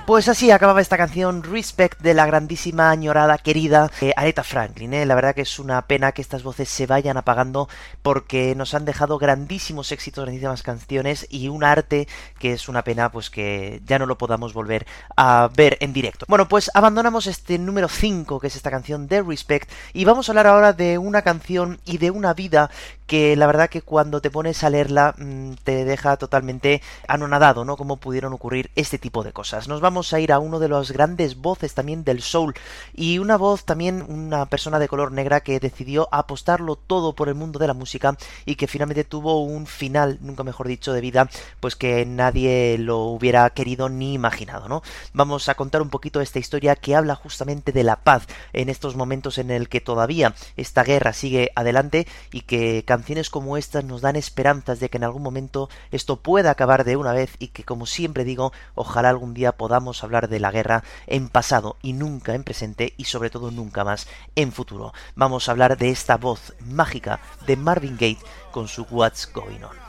[0.06, 4.94] Pues así acababa esta canción Respect de la grandísima añorada querida eh, Aretha Franklin.
[4.94, 5.04] ¿eh?
[5.04, 7.68] La verdad que es una pena que estas voces se vayan apagando
[8.02, 12.06] porque nos han dejado grandísimos éxitos, grandísimas canciones y un arte
[12.38, 14.86] que es una pena pues que ya no lo podamos volver
[15.16, 16.24] a ver en directo.
[16.28, 20.32] Bueno, pues abandonamos este número 5 que es esta canción de Respect y vamos a
[20.32, 22.70] hablar ahora de una canción y de una vida
[23.08, 27.76] que la verdad que cuando te pones a leerla mm, te deja totalmente anonadado, ¿no?
[27.76, 29.66] Cómo pudieron ocurrir este tipo de cosas.
[29.66, 32.54] Nos vamos a ir a uno de los grandes voces también del soul
[32.94, 37.34] y una voz también una persona de color negra que decidió apostarlo todo por el
[37.34, 41.28] mundo de la música y que finalmente tuvo un final, nunca mejor dicho, de vida,
[41.60, 44.82] pues que nadie lo hubiera querido ni imaginado, ¿no?
[45.12, 48.96] Vamos a contar un poquito esta historia que habla justamente de la paz en estos
[48.96, 54.00] momentos en el que todavía esta guerra sigue adelante y que canciones como estas nos
[54.00, 57.64] dan esperanzas de que en algún momento esto pueda acabar de una vez y que
[57.64, 62.34] como siempre digo, ojalá algún día podamos hablar de la guerra en pasado y nunca
[62.34, 64.92] en presente y sobre todo nunca más en futuro.
[65.14, 68.18] Vamos a hablar de esta voz mágica de Marvin Gaye
[68.50, 69.86] con su What's Going On.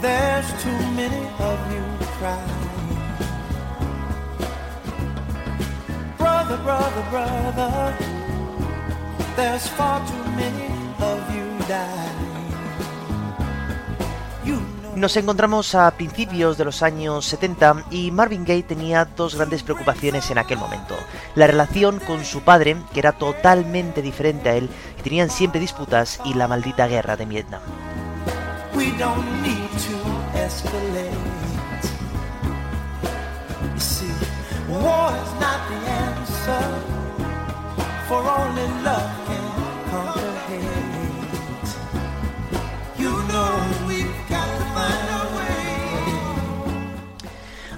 [0.00, 2.57] There's too many of you crying.
[6.48, 7.94] Brother, brother, brother,
[9.36, 12.16] there's far too many of you dying.
[14.44, 19.34] You know Nos encontramos a principios de los años 70 y Marvin Gaye tenía dos
[19.34, 20.96] grandes preocupaciones en aquel momento.
[21.34, 26.18] La relación con su padre, que era totalmente diferente a él, y tenían siempre disputas,
[26.24, 27.60] y la maldita guerra de Vietnam.
[28.78, 29.96] we don't need to
[30.38, 31.37] escalate.
[36.48, 36.80] Answer,
[38.08, 39.17] for only love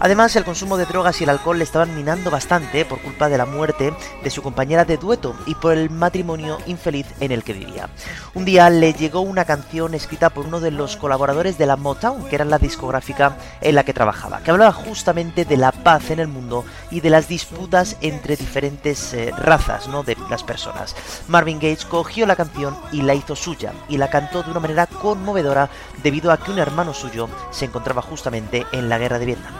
[0.00, 3.36] Además, el consumo de drogas y el alcohol le estaban minando bastante por culpa de
[3.36, 3.92] la muerte
[4.22, 7.90] de su compañera de dueto y por el matrimonio infeliz en el que vivía.
[8.32, 12.24] Un día le llegó una canción escrita por uno de los colaboradores de la Motown,
[12.28, 16.20] que era la discográfica en la que trabajaba, que hablaba justamente de la paz en
[16.20, 20.02] el mundo y de las disputas entre diferentes eh, razas, ¿no?
[20.02, 20.96] De las personas.
[21.28, 24.86] Marvin Gates cogió la canción y la hizo suya y la cantó de una manera
[24.86, 25.68] conmovedora
[26.02, 29.52] debido a que un hermano suyo se encontraba justamente en la guerra de Vietnam.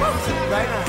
[0.00, 0.87] right now.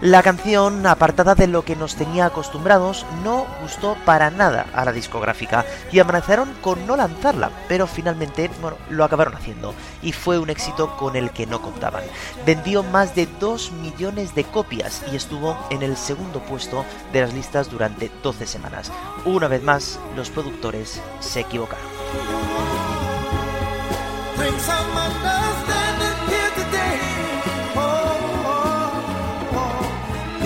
[0.00, 4.92] La canción, apartada de lo que nos tenía acostumbrados, no gustó para nada a la
[4.92, 8.50] discográfica y amenazaron con no lanzarla, pero finalmente
[8.88, 12.02] lo acabaron haciendo y fue un éxito con el que no contaban.
[12.46, 17.34] Vendió más de 2 millones de copias y estuvo en el segundo puesto de las
[17.34, 18.90] listas durante 12 semanas.
[19.26, 21.84] Una vez más, los productores se equivocaron.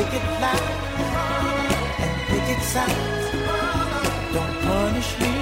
[0.05, 0.69] picket line
[2.03, 3.27] and picket signs.
[4.35, 5.35] Don't punish me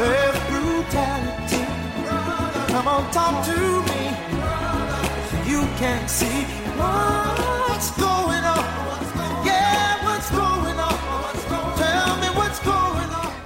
[0.00, 1.64] with brutality.
[2.72, 3.58] Come on, talk to
[3.90, 4.02] me.
[5.50, 6.44] You can't see.
[6.78, 7.49] Why?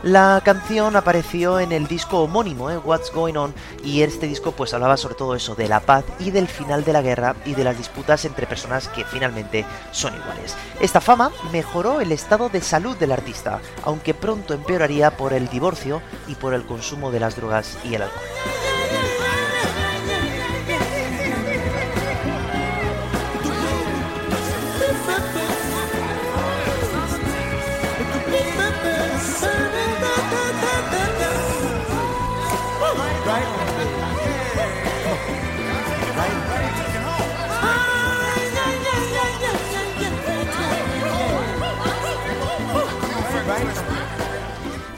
[0.04, 2.76] La canción apareció en el disco homónimo, ¿eh?
[2.76, 6.30] What's Going On, y este disco pues hablaba sobre todo eso, de la paz y
[6.30, 10.56] del final de la guerra y de las disputas entre personas que finalmente son iguales.
[10.78, 16.02] Esta fama mejoró el estado de salud del artista, aunque pronto empeoraría por el divorcio
[16.28, 18.73] y por el consumo de las drogas y el alcohol.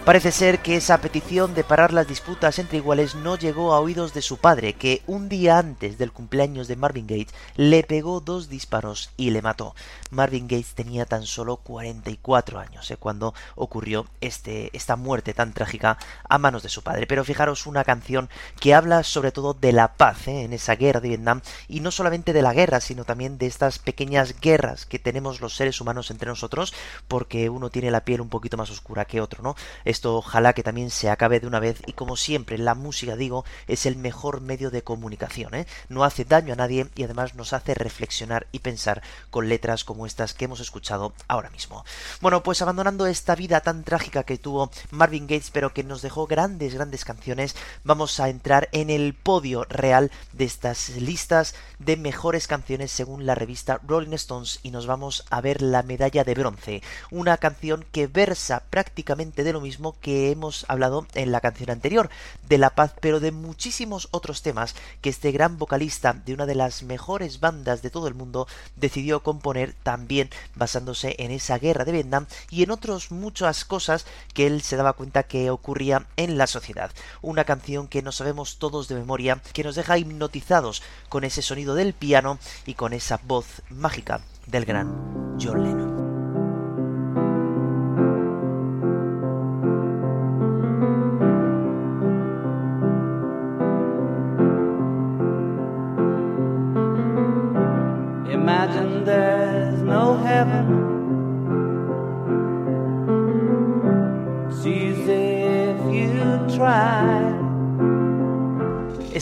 [0.06, 4.14] Parece ser que esa petición de parar las disputas entre iguales no llegó a oídos
[4.14, 8.48] de su padre, que un día antes del cumpleaños de Marvin Gates le pegó dos
[8.48, 9.74] disparos y le mató.
[10.12, 15.98] Marvin Gates tenía tan solo 44 años eh, cuando ocurrió este, esta muerte tan trágica
[16.28, 17.08] a manos de su padre.
[17.08, 18.30] Pero fijaros una canción
[18.60, 21.90] que habla sobre todo de la paz eh, en esa guerra de Vietnam y no
[21.90, 26.12] solamente de la guerra, sino también de estas pequeñas guerras que tenemos los seres humanos
[26.12, 26.72] entre nosotros,
[27.08, 29.56] porque uno tiene la piel un poquito más oscura que otro, ¿no?
[29.96, 33.46] Esto ojalá que también se acabe de una vez y como siempre la música digo
[33.66, 35.66] es el mejor medio de comunicación, ¿eh?
[35.88, 40.04] no hace daño a nadie y además nos hace reflexionar y pensar con letras como
[40.04, 41.82] estas que hemos escuchado ahora mismo.
[42.20, 46.26] Bueno, pues abandonando esta vida tan trágica que tuvo Marvin Gates pero que nos dejó
[46.26, 52.46] grandes, grandes canciones, vamos a entrar en el podio real de estas listas de mejores
[52.46, 56.82] canciones según la revista Rolling Stones y nos vamos a ver la medalla de bronce,
[57.10, 62.08] una canción que versa prácticamente de lo mismo que hemos hablado en la canción anterior,
[62.48, 66.54] de la paz, pero de muchísimos otros temas que este gran vocalista de una de
[66.54, 68.46] las mejores bandas de todo el mundo
[68.76, 74.46] decidió componer también basándose en esa guerra de Vietnam y en otras muchas cosas que
[74.46, 76.90] él se daba cuenta que ocurría en la sociedad.
[77.22, 81.65] Una canción que no sabemos todos de memoria, que nos deja hipnotizados con ese sonido
[81.74, 85.95] del piano y con esa voz mágica del gran John Lennon.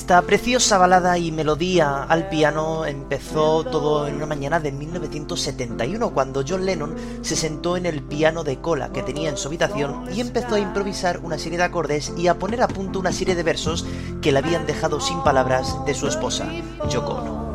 [0.04, 6.44] Esta preciosa balada y melodía al piano empezó todo en una mañana de 1971 cuando
[6.46, 10.20] John Lennon se sentó en el piano de cola que tenía en su habitación y
[10.20, 13.44] empezó a improvisar una serie de acordes y a poner a punto una serie de
[13.44, 13.86] versos
[14.20, 16.48] que le habían dejado sin palabras de su esposa,
[16.90, 17.54] Yoko.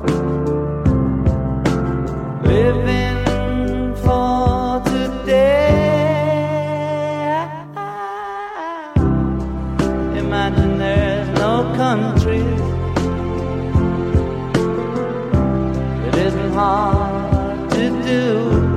[16.59, 18.69] Hard to do.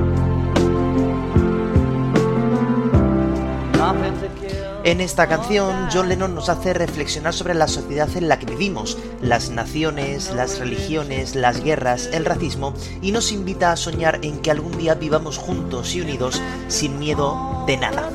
[4.85, 8.99] En esta canción, John Lennon nos hace reflexionar sobre la sociedad en la que vivimos,
[9.21, 14.51] las naciones, las religiones, las guerras, el racismo, y nos invita a soñar en que
[14.51, 18.11] algún día vivamos juntos y unidos sin miedo de nada.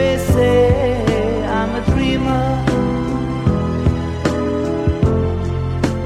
[0.00, 2.44] May say I'm a dreamer,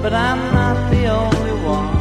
[0.02, 1.94] but I'm not the only one.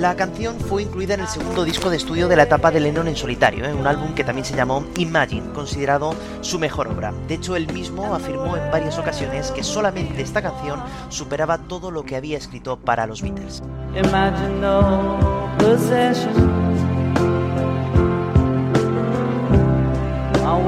[0.00, 3.06] La canción fue incluida en el segundo disco de estudio de la etapa de Lennon
[3.06, 3.74] en solitario, ¿eh?
[3.74, 7.12] un álbum que también se llamó Imagine, considerado su mejor obra.
[7.28, 12.02] De hecho, él mismo afirmó en varias ocasiones que solamente esta canción superaba todo lo
[12.02, 13.62] que había escrito para los Beatles.
[13.94, 15.18] Imagine no
[15.58, 16.89] possessions.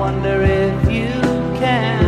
[0.03, 1.15] Wonder if you
[1.63, 2.03] can.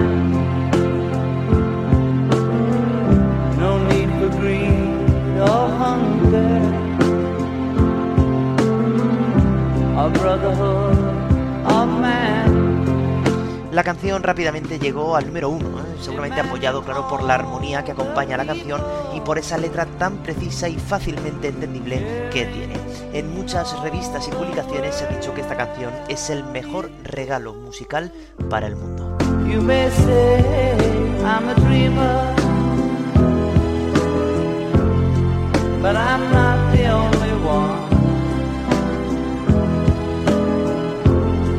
[3.65, 6.57] No need for greed or hunger.
[10.05, 10.99] A brotherhood
[11.77, 12.51] of man.
[13.71, 15.84] La canción rápidamente llegó al número uno, ¿eh?
[16.05, 18.83] Seguramente apoyado, claro, por la armonía que acompaña a la canción
[19.15, 22.75] y por esa letra tan precisa y fácilmente entendible que tiene.
[23.13, 27.55] En muchas revistas y publicaciones se ha dicho que esta canción es el mejor regalo
[27.55, 28.13] musical
[28.51, 29.17] para el mundo.
[29.49, 30.41] You may say
[31.25, 32.35] I'm a dreamer,
[35.81, 37.85] but I'm not the only one.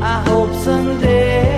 [0.02, 1.55] I hope someday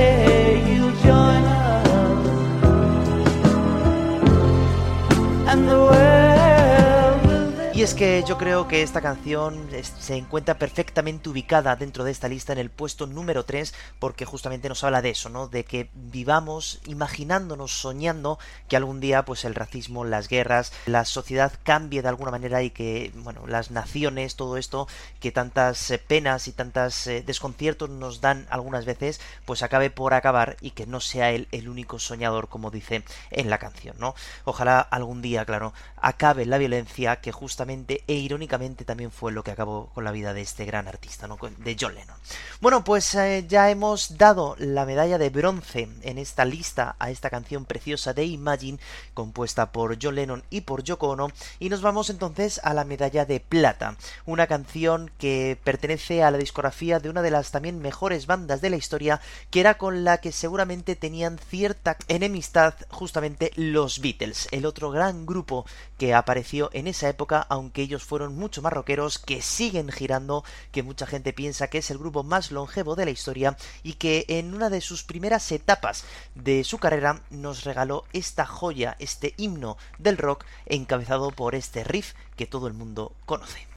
[7.88, 12.52] es que yo creo que esta canción se encuentra perfectamente ubicada dentro de esta lista
[12.52, 15.48] en el puesto número 3 porque justamente nos habla de eso, ¿no?
[15.48, 21.54] De que vivamos imaginándonos, soñando que algún día pues el racismo, las guerras, la sociedad
[21.64, 24.90] cambie de alguna manera y que, bueno, las naciones, todo esto
[25.22, 30.14] que tantas eh, penas y tantas eh, desconciertos nos dan algunas veces, pues acabe por
[30.14, 34.14] acabar y que no sea él el único soñador como dice en la canción, ¿no?
[34.44, 39.52] Ojalá algún día, claro, acabe la violencia que justamente e irónicamente también fue lo que
[39.52, 41.38] acabó con la vida de este gran artista, ¿no?
[41.58, 42.18] De John Lennon.
[42.62, 47.30] Bueno, pues eh, ya hemos dado la medalla de bronce en esta lista a esta
[47.30, 48.80] canción preciosa de Imagine,
[49.14, 53.26] compuesta por John Lennon y por Yoko Ono, y nos vamos entonces a la medalla
[53.26, 58.26] de plata, una canción que pertenece a la discografía de una de las también mejores
[58.26, 59.22] bandas de la historia,
[59.52, 65.26] que era con la que seguramente tenían cierta enemistad justamente los Beatles, el otro gran
[65.26, 65.66] grupo
[65.98, 70.84] que apareció en esa época, aunque ellos fueron mucho más rockeros, que siguen girando, que
[70.84, 74.54] mucha gente piensa que es el grupo más longevo de la historia y que en
[74.54, 80.18] una de sus primeras etapas de su carrera nos regaló esta joya, este himno del
[80.18, 83.68] rock encabezado por este riff que todo el mundo conoce.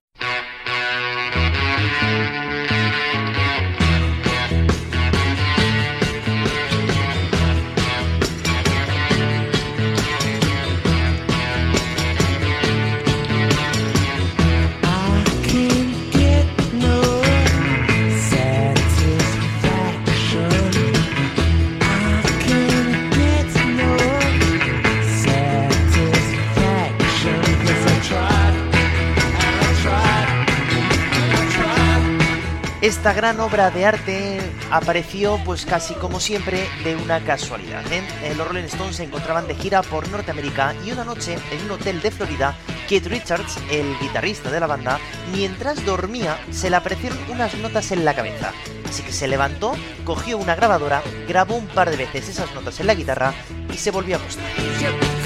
[32.81, 37.85] Esta gran obra de arte apareció pues casi como siempre de una casualidad.
[37.93, 38.03] ¿eh?
[38.23, 41.73] Eh, Los Rolling Stones se encontraban de gira por Norteamérica y una noche en un
[41.73, 42.57] hotel de Florida,
[42.89, 44.99] Keith Richards, el guitarrista de la banda,
[45.31, 48.53] mientras dormía se le aparecieron unas notas en la cabeza.
[48.89, 49.75] Así que se levantó,
[50.05, 53.35] cogió una grabadora, grabó un par de veces esas notas en la guitarra
[53.71, 55.20] y se volvió a acostar.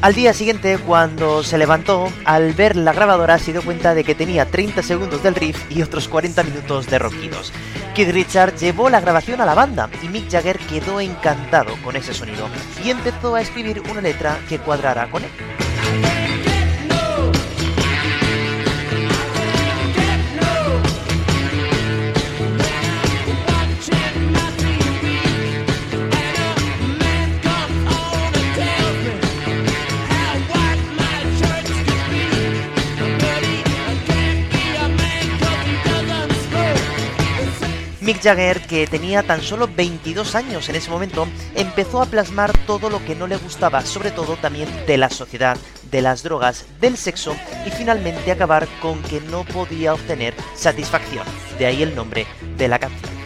[0.00, 4.14] Al día siguiente, cuando se levantó, al ver la grabadora se dio cuenta de que
[4.14, 7.52] tenía 30 segundos del riff y otros 40 minutos de ronquidos.
[7.96, 12.14] Keith Richards llevó la grabación a la banda y Mick Jagger quedó encantado con ese
[12.14, 12.48] sonido
[12.84, 15.30] y empezó a escribir una letra que cuadrara con él.
[38.08, 42.88] Mick Jagger, que tenía tan solo 22 años en ese momento, empezó a plasmar todo
[42.88, 45.58] lo que no le gustaba, sobre todo también de la sociedad,
[45.90, 47.36] de las drogas, del sexo
[47.66, 51.26] y finalmente acabar con que no podía obtener satisfacción.
[51.58, 53.17] De ahí el nombre de la canción.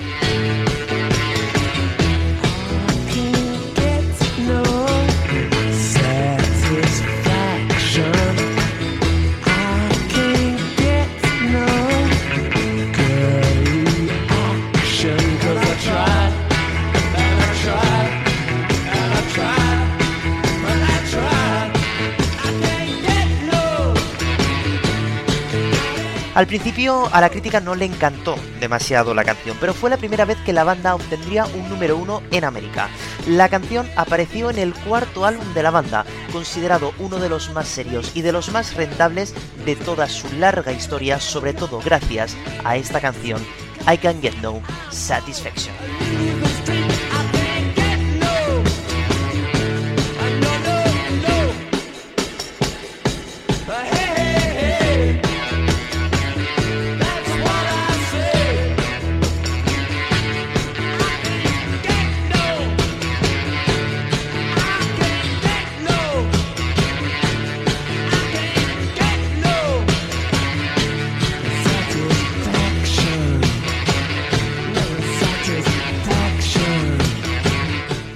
[26.34, 30.24] Al principio a la crítica no le encantó demasiado la canción, pero fue la primera
[30.24, 32.88] vez que la banda obtendría un número uno en América.
[33.26, 37.68] La canción apareció en el cuarto álbum de la banda, considerado uno de los más
[37.68, 39.34] serios y de los más rentables
[39.66, 43.44] de toda su larga historia, sobre todo gracias a esta canción,
[43.92, 45.74] I Can Get No Satisfaction.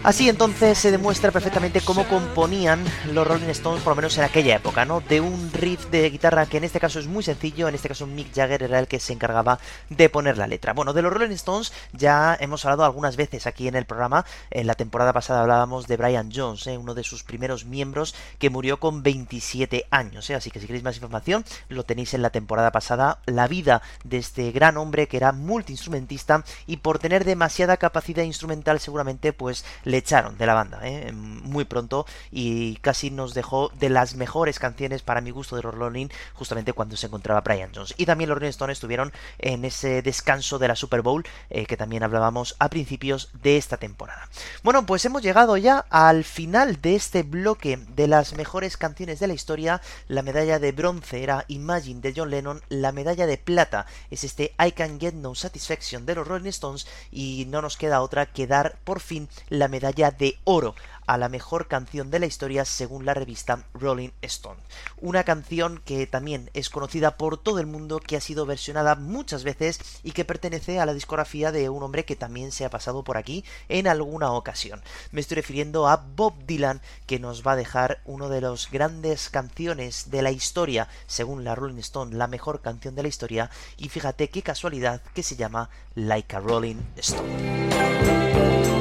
[0.07, 4.55] Así entonces se demuestra perfectamente cómo componían los Rolling Stones, por lo menos en aquella
[4.55, 5.01] época, ¿no?
[5.01, 8.07] De un riff de guitarra que en este caso es muy sencillo, en este caso
[8.07, 10.75] Mick Jagger era el que se encargaba de poner la letra.
[10.75, 14.25] Bueno, de los Rolling Stones ya hemos hablado algunas veces aquí en el programa.
[14.53, 16.79] En la temporada pasada hablábamos de Brian Jones, ¿eh?
[16.79, 20.31] uno de sus primeros miembros que murió con 27 años.
[20.31, 20.37] ¿eh?
[20.37, 23.19] Así que si queréis más información, lo tenéis en la temporada pasada.
[23.27, 28.79] La vida de este gran hombre que era multiinstrumentista y por tener demasiada capacidad instrumental
[28.79, 31.13] seguramente pues le echaron de la banda ¿eh?
[31.13, 35.75] muy pronto y casi nos dejó de las mejores canciones para mi gusto de los
[35.75, 37.95] Rolling justamente cuando se encontraba Brian Jones.
[37.97, 41.77] Y también los Rolling Stones estuvieron en ese descanso de la Super Bowl eh, que
[41.77, 44.29] también hablábamos a principios de esta temporada.
[44.63, 49.27] Bueno, pues hemos llegado ya al final de este bloque de las mejores canciones de
[49.27, 49.81] la historia.
[50.09, 54.55] La medalla de bronce era Imagine de John Lennon, la medalla de plata es este
[54.65, 58.47] I Can Get No Satisfaction de los Rolling Stones y no nos queda otra que
[58.47, 60.75] dar por fin la medalla de oro
[61.07, 64.61] a la mejor canción de la historia según la revista Rolling Stone.
[65.01, 69.45] Una canción que también es conocida por todo el mundo, que ha sido versionada muchas
[69.45, 73.05] veces y que pertenece a la discografía de un hombre que también se ha pasado
[73.05, 74.83] por aquí en alguna ocasión.
[75.13, 79.31] Me estoy refiriendo a Bob Dylan, que nos va a dejar uno de los grandes
[79.31, 83.89] canciones de la historia, según la Rolling Stone, la mejor canción de la historia, y
[83.89, 88.76] fíjate qué casualidad que se llama Like a Rolling Stone.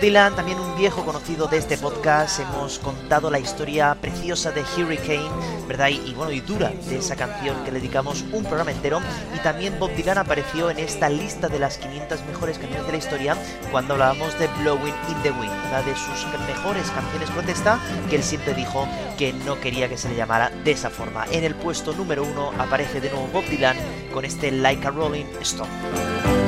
[0.00, 5.28] Dylan, también un viejo conocido de este podcast, hemos contado la historia preciosa de Hurricane,
[5.68, 5.88] ¿verdad?
[5.88, 9.00] Y, bueno, y dura de esa canción que le dedicamos un programa entero.
[9.36, 12.98] Y también Bob Dylan apareció en esta lista de las 500 mejores canciones de la
[12.98, 13.36] historia
[13.70, 17.78] cuando hablábamos de Blowing in the Wind, una de sus mejores canciones protesta,
[18.08, 18.88] que él siempre dijo
[19.18, 21.26] que no quería que se le llamara de esa forma.
[21.30, 23.76] En el puesto número uno aparece de nuevo Bob Dylan
[24.14, 26.39] con este Like a Rolling Stone.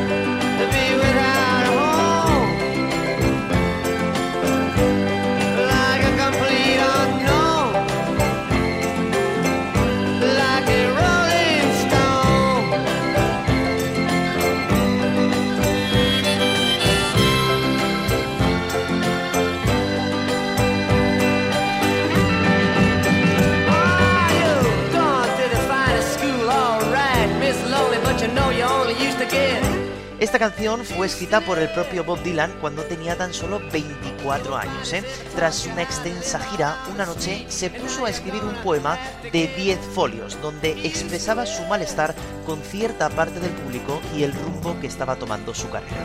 [30.33, 34.91] Esta canción fue escrita por el propio Bob Dylan cuando tenía tan solo 24 años.
[34.95, 35.05] ¿eh?
[35.37, 38.97] Tras una extensa gira, una noche se puso a escribir un poema
[39.31, 42.15] de 10 folios donde expresaba su malestar
[42.47, 46.03] con cierta parte del público y el rumbo que estaba tomando su carrera.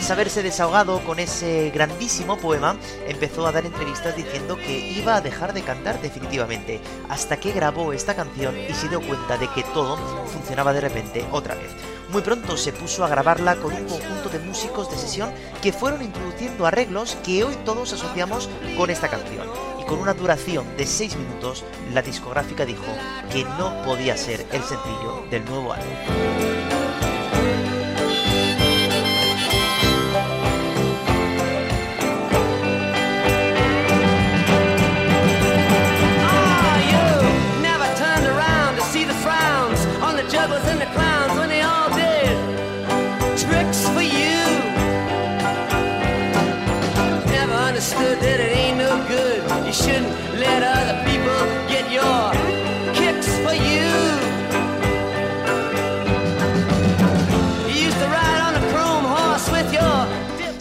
[0.00, 2.74] Tras haberse desahogado con ese grandísimo poema,
[3.06, 6.80] empezó a dar entrevistas diciendo que iba a dejar de cantar definitivamente,
[7.10, 11.26] hasta que grabó esta canción y se dio cuenta de que todo funcionaba de repente
[11.30, 11.70] otra vez.
[12.12, 16.00] Muy pronto se puso a grabarla con un conjunto de músicos de sesión que fueron
[16.00, 18.48] introduciendo arreglos que hoy todos asociamos
[18.78, 19.48] con esta canción.
[19.82, 22.86] Y con una duración de 6 minutos, la discográfica dijo
[23.30, 26.79] que no podía ser el sencillo del nuevo álbum.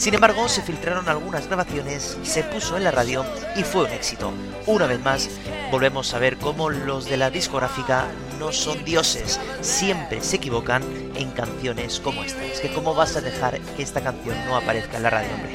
[0.10, 3.24] Sin embargo, se filtraron algunas grabaciones, se puso en la radio
[3.56, 4.34] y fue un éxito.
[4.66, 5.30] Una vez más,
[5.70, 8.08] volvemos a ver cómo los de la discográfica
[8.40, 10.82] no son dioses, siempre se equivocan
[11.14, 12.44] en canciones como esta.
[12.44, 15.54] Es que cómo vas a dejar que esta canción no aparezca en la radio, hombre.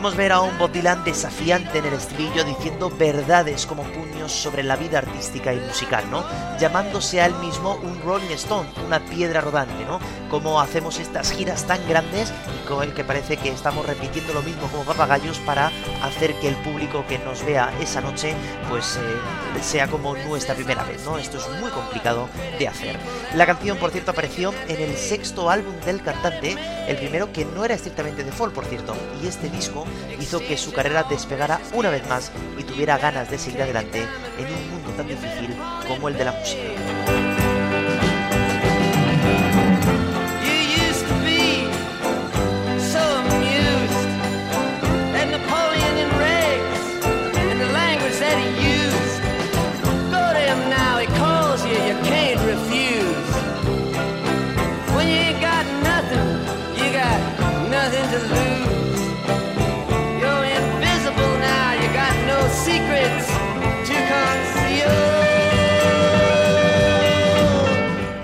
[0.00, 4.76] Podemos ver a un Dylan desafiante en el estribillo diciendo verdades como puños sobre la
[4.76, 6.24] vida artística y musical, ¿no?
[6.58, 10.00] Llamándose a él mismo un Rolling Stone, una piedra rodante, ¿no?
[10.30, 14.40] Como hacemos estas giras tan grandes y con el que parece que estamos repitiendo lo
[14.40, 15.70] mismo como papagayos para
[16.02, 18.34] hacer que el público que nos vea esa noche
[18.70, 21.18] pues eh, sea como nuestra primera vez, ¿no?
[21.18, 22.96] Esto es muy complicado de hacer.
[23.34, 26.56] La canción, por cierto, apareció en el sexto álbum del cantante,
[26.88, 29.84] el primero que no era estrictamente de folk, por cierto, y este disco
[30.18, 34.06] hizo que su carrera despegara una vez más y tuviera ganas de seguir adelante
[34.38, 35.56] en un mundo tan difícil
[35.86, 37.39] como el de la música.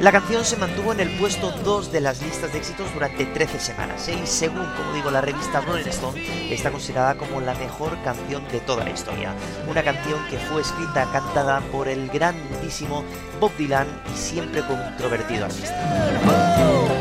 [0.06, 3.58] La canción se mantuvo en el puesto 2 de las listas de éxitos durante 13
[3.58, 4.16] semanas ¿eh?
[4.22, 8.60] y según, como digo, la revista Rolling Stone, está considerada como la mejor canción de
[8.60, 9.34] toda la historia.
[9.68, 13.02] Una canción que fue escrita, cantada por el grandísimo
[13.40, 16.95] Bob Dylan y siempre controvertido artista.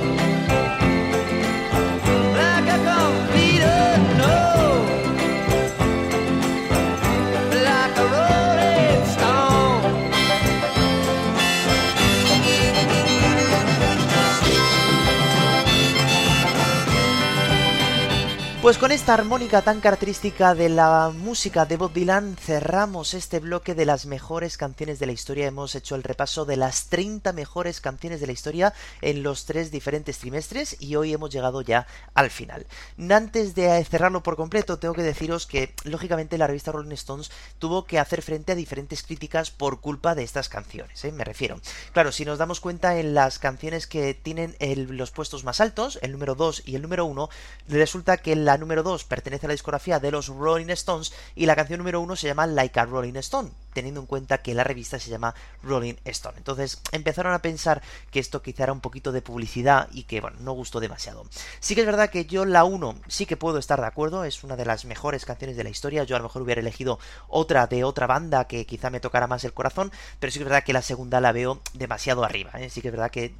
[18.66, 23.76] Pues con esta armónica tan característica de la música de Bob Dylan cerramos este bloque
[23.76, 25.46] de las mejores canciones de la historia.
[25.46, 29.70] Hemos hecho el repaso de las 30 mejores canciones de la historia en los tres
[29.70, 31.86] diferentes trimestres y hoy hemos llegado ya
[32.16, 32.66] al final.
[33.08, 37.86] Antes de cerrarlo por completo, tengo que deciros que lógicamente la revista Rolling Stones tuvo
[37.86, 41.06] que hacer frente a diferentes críticas por culpa de estas canciones.
[41.06, 41.12] ¿eh?
[41.12, 41.62] Me refiero.
[41.94, 44.56] Claro, si nos damos cuenta en las canciones que tienen
[44.90, 47.30] los puestos más altos, el número 2 y el número 1,
[47.68, 51.56] resulta que la número 2 pertenece a la discografía de los Rolling Stones y la
[51.56, 55.00] canción número 1 se llama Like a Rolling Stone, teniendo en cuenta que la revista
[55.00, 56.38] se llama Rolling Stone.
[56.38, 57.82] Entonces empezaron a pensar
[58.12, 61.26] que esto quizá era un poquito de publicidad y que, bueno, no gustó demasiado.
[61.60, 64.44] Sí que es verdad que yo la 1 sí que puedo estar de acuerdo, es
[64.44, 67.68] una de las mejores canciones de la historia, yo a lo mejor hubiera elegido otra
[67.68, 70.64] de otra banda que quizá me tocara más el corazón, pero sí que es verdad
[70.64, 72.70] que la segunda la veo demasiado arriba, ¿eh?
[72.70, 73.34] sí que es verdad que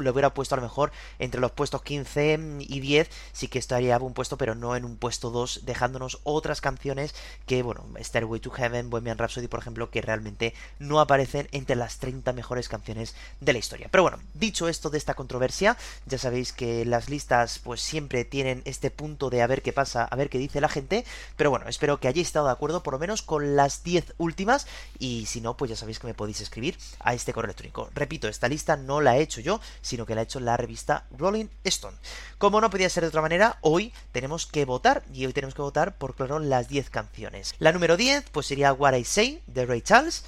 [0.00, 3.98] lo hubiera puesto a lo mejor entre los puestos 15 y 10, sí que estaría
[3.98, 7.14] un puesto, pero no en un puesto 2, dejándonos otras canciones
[7.46, 11.98] que, bueno, Stairway to Heaven, Bohemian Rhapsody, por ejemplo, que realmente no aparecen entre las
[11.98, 13.88] 30 mejores canciones de la historia.
[13.90, 18.62] Pero bueno, dicho esto de esta controversia, ya sabéis que las listas pues siempre tienen
[18.64, 21.04] este punto de a ver qué pasa, a ver qué dice la gente,
[21.36, 24.66] pero bueno, espero que hayáis estado de acuerdo por lo menos con las 10 últimas
[24.98, 27.90] y si no, pues ya sabéis que me podéis escribir a este correo electrónico.
[27.94, 31.06] Repito, esta lista no la he hecho yo, sino que la ha hecho la revista
[31.16, 31.96] Rolling Stone.
[32.38, 35.62] Como no podía ser de otra manera, hoy tenemos que votar y hoy tenemos que
[35.62, 37.54] votar por, claro, las 10 canciones.
[37.58, 40.24] La número 10 pues sería What I Say de Ray Charles,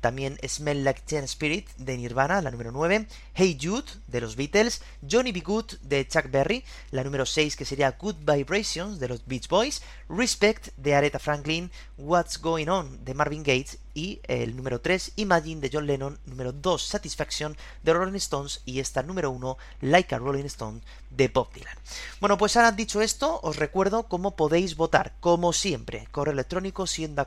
[0.00, 4.82] también Smell Like Teen Spirit de Nirvana, la número 9, Hey Jude de los Beatles,
[5.08, 5.40] Johnny B.
[5.40, 9.82] Good de Chuck Berry, la número 6 que sería Good Vibrations de los Beach Boys,
[10.08, 15.62] Respect de Aretha Franklin, What's Going On de Marvin Gates y el número 3 Imagine
[15.62, 18.60] de John Lennon, número 2 Satisfaction de Rolling Stones.
[18.66, 21.74] Y esta número 1 Like a Rolling Stone de Bob Dylan.
[22.20, 27.26] Bueno, pues ahora dicho esto, os recuerdo cómo podéis votar, como siempre, correo electrónico siendo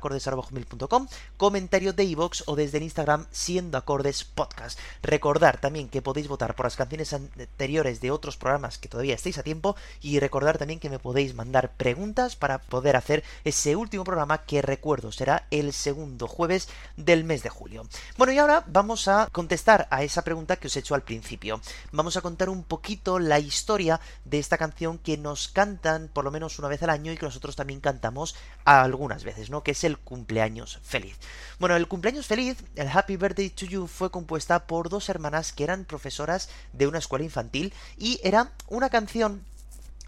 [1.37, 4.79] comentario de iVoox o desde el Instagram Siendo Acordes Podcast.
[5.01, 9.37] Recordar también que podéis votar por las canciones anteriores de otros programas que todavía estáis
[9.37, 14.03] a tiempo y recordar también que me podéis mandar preguntas para poder hacer ese último
[14.03, 17.87] programa que recuerdo será el segundo jueves del mes de julio.
[18.17, 21.61] Bueno, y ahora vamos a contestar a esa pregunta que os he hecho al principio.
[21.91, 26.31] Vamos a contar un poquito la historia de esta canción que nos cantan por lo
[26.31, 29.63] menos una vez al año y que nosotros también cantamos algunas veces, ¿no?
[29.63, 31.17] Que es el cumpleaños feliz.
[31.59, 35.63] Bueno, el cumpleaños feliz, el Happy Birthday to You, fue compuesta por dos hermanas que
[35.63, 39.43] eran profesoras de una escuela infantil y era una canción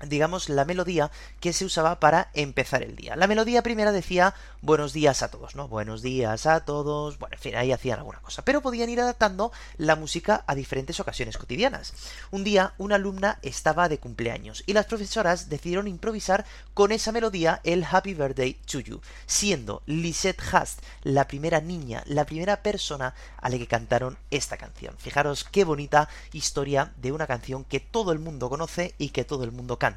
[0.08, 3.16] digamos, la melodía que se usaba para empezar el día.
[3.16, 5.68] La melodía primera decía buenos días a todos, ¿no?
[5.68, 7.18] Buenos días a todos.
[7.20, 8.44] Bueno, en fin, ahí hacían alguna cosa.
[8.44, 11.94] Pero podían ir adaptando la música a diferentes ocasiones cotidianas.
[12.32, 17.62] Un día, una alumna estaba de cumpleaños y las profesoras decidieron improvisar con esa melodía
[17.64, 23.50] el Happy Birthday to You, siendo Lisette Hast la primera niña, la primera persona a
[23.50, 24.96] la que cantaron esta canción.
[24.98, 29.44] Fijaros qué bonita historia de una canción que todo el mundo conoce y que todo
[29.44, 29.91] el mundo canta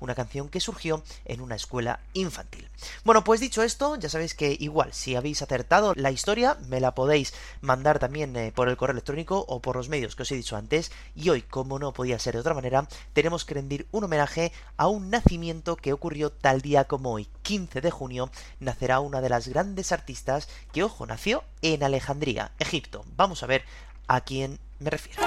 [0.00, 2.68] una canción que surgió en una escuela infantil.
[3.04, 6.94] Bueno, pues dicho esto, ya sabéis que igual, si habéis acertado la historia, me la
[6.94, 10.36] podéis mandar también eh, por el correo electrónico o por los medios que os he
[10.36, 10.90] dicho antes.
[11.14, 14.88] Y hoy, como no podía ser de otra manera, tenemos que rendir un homenaje a
[14.88, 18.30] un nacimiento que ocurrió tal día como hoy, 15 de junio,
[18.60, 23.04] nacerá una de las grandes artistas que, ojo, nació en Alejandría, Egipto.
[23.16, 23.64] Vamos a ver
[24.06, 25.22] a quién me refiero.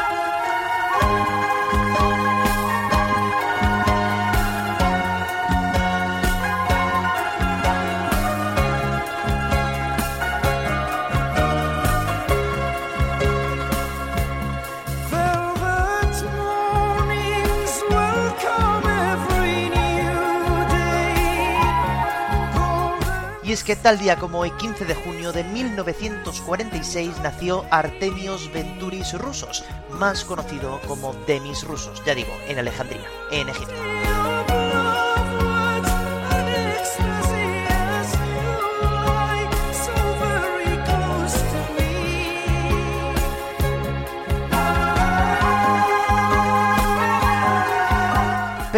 [23.52, 29.12] Y es que tal día como hoy, 15 de junio de 1946, nació Artemios Venturis
[29.20, 34.21] Rusos, más conocido como Demis Rusos, ya digo, en Alejandría, en Egipto.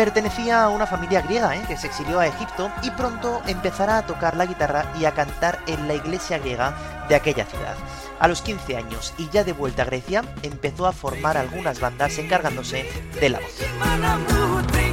[0.03, 1.63] Pertenecía a una familia griega ¿eh?
[1.65, 5.59] que se exilió a Egipto y pronto empezará a tocar la guitarra y a cantar
[5.65, 6.75] en la iglesia griega
[7.07, 7.75] de aquella ciudad.
[8.19, 12.17] A los 15 años y ya de vuelta a Grecia, empezó a formar algunas bandas
[12.17, 12.85] encargándose
[13.17, 14.92] de la voz.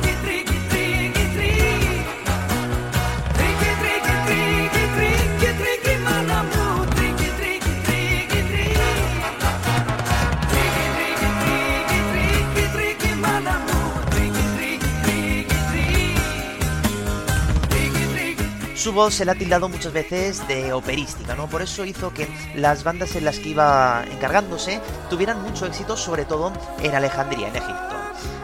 [18.81, 21.49] Su voz se le ha tildado muchas veces de operística, ¿no?
[21.49, 26.25] Por eso hizo que las bandas en las que iba encargándose tuvieran mucho éxito, sobre
[26.25, 26.51] todo
[26.83, 27.95] en Alejandría, en Egipto.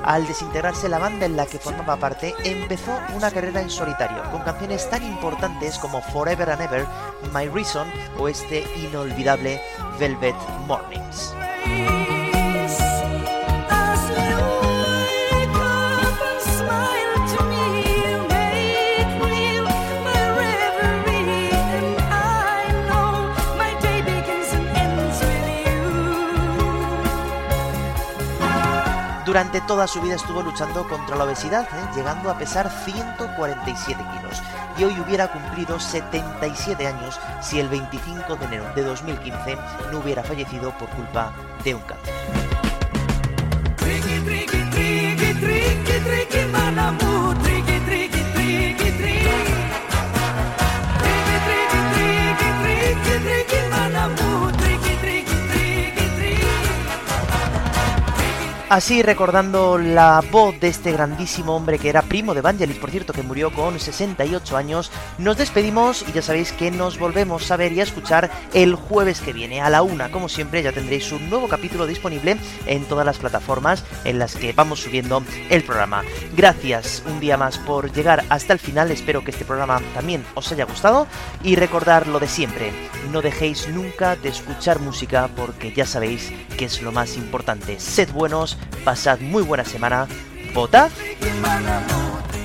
[0.04, 4.42] Al desintegrarse la banda en la que formaba parte, empezó una carrera en solitario, con
[4.42, 6.86] canciones tan importantes como Forever and Ever,
[7.32, 9.58] My Reason o este inolvidable
[9.98, 11.32] Velvet Mornings.
[29.36, 31.88] Durante toda su vida estuvo luchando contra la obesidad, ¿eh?
[31.94, 34.42] llegando a pesar 147 kilos.
[34.78, 39.58] Y hoy hubiera cumplido 77 años si el 25 de enero de 2015
[39.92, 42.15] no hubiera fallecido por culpa de un cáncer.
[58.68, 63.12] Así recordando la voz de este grandísimo hombre que era primo de Vangelis, por cierto,
[63.12, 67.72] que murió con 68 años, nos despedimos y ya sabéis que nos volvemos a ver
[67.72, 70.10] y a escuchar el jueves que viene a la una.
[70.10, 74.52] Como siempre, ya tendréis un nuevo capítulo disponible en todas las plataformas en las que
[74.52, 76.02] vamos subiendo el programa.
[76.36, 78.90] Gracias un día más por llegar hasta el final.
[78.90, 81.06] Espero que este programa también os haya gustado
[81.44, 82.72] y recordar lo de siempre.
[83.12, 87.78] No dejéis nunca de escuchar música porque ya sabéis que es lo más importante.
[87.78, 90.06] Sed buenos pasad muy buena semana,
[90.54, 90.90] votad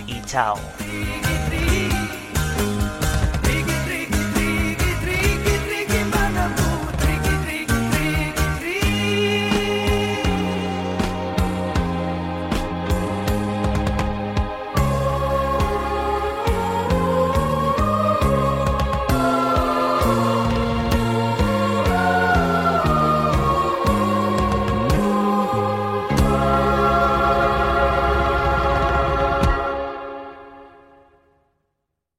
[0.08, 0.58] y chao.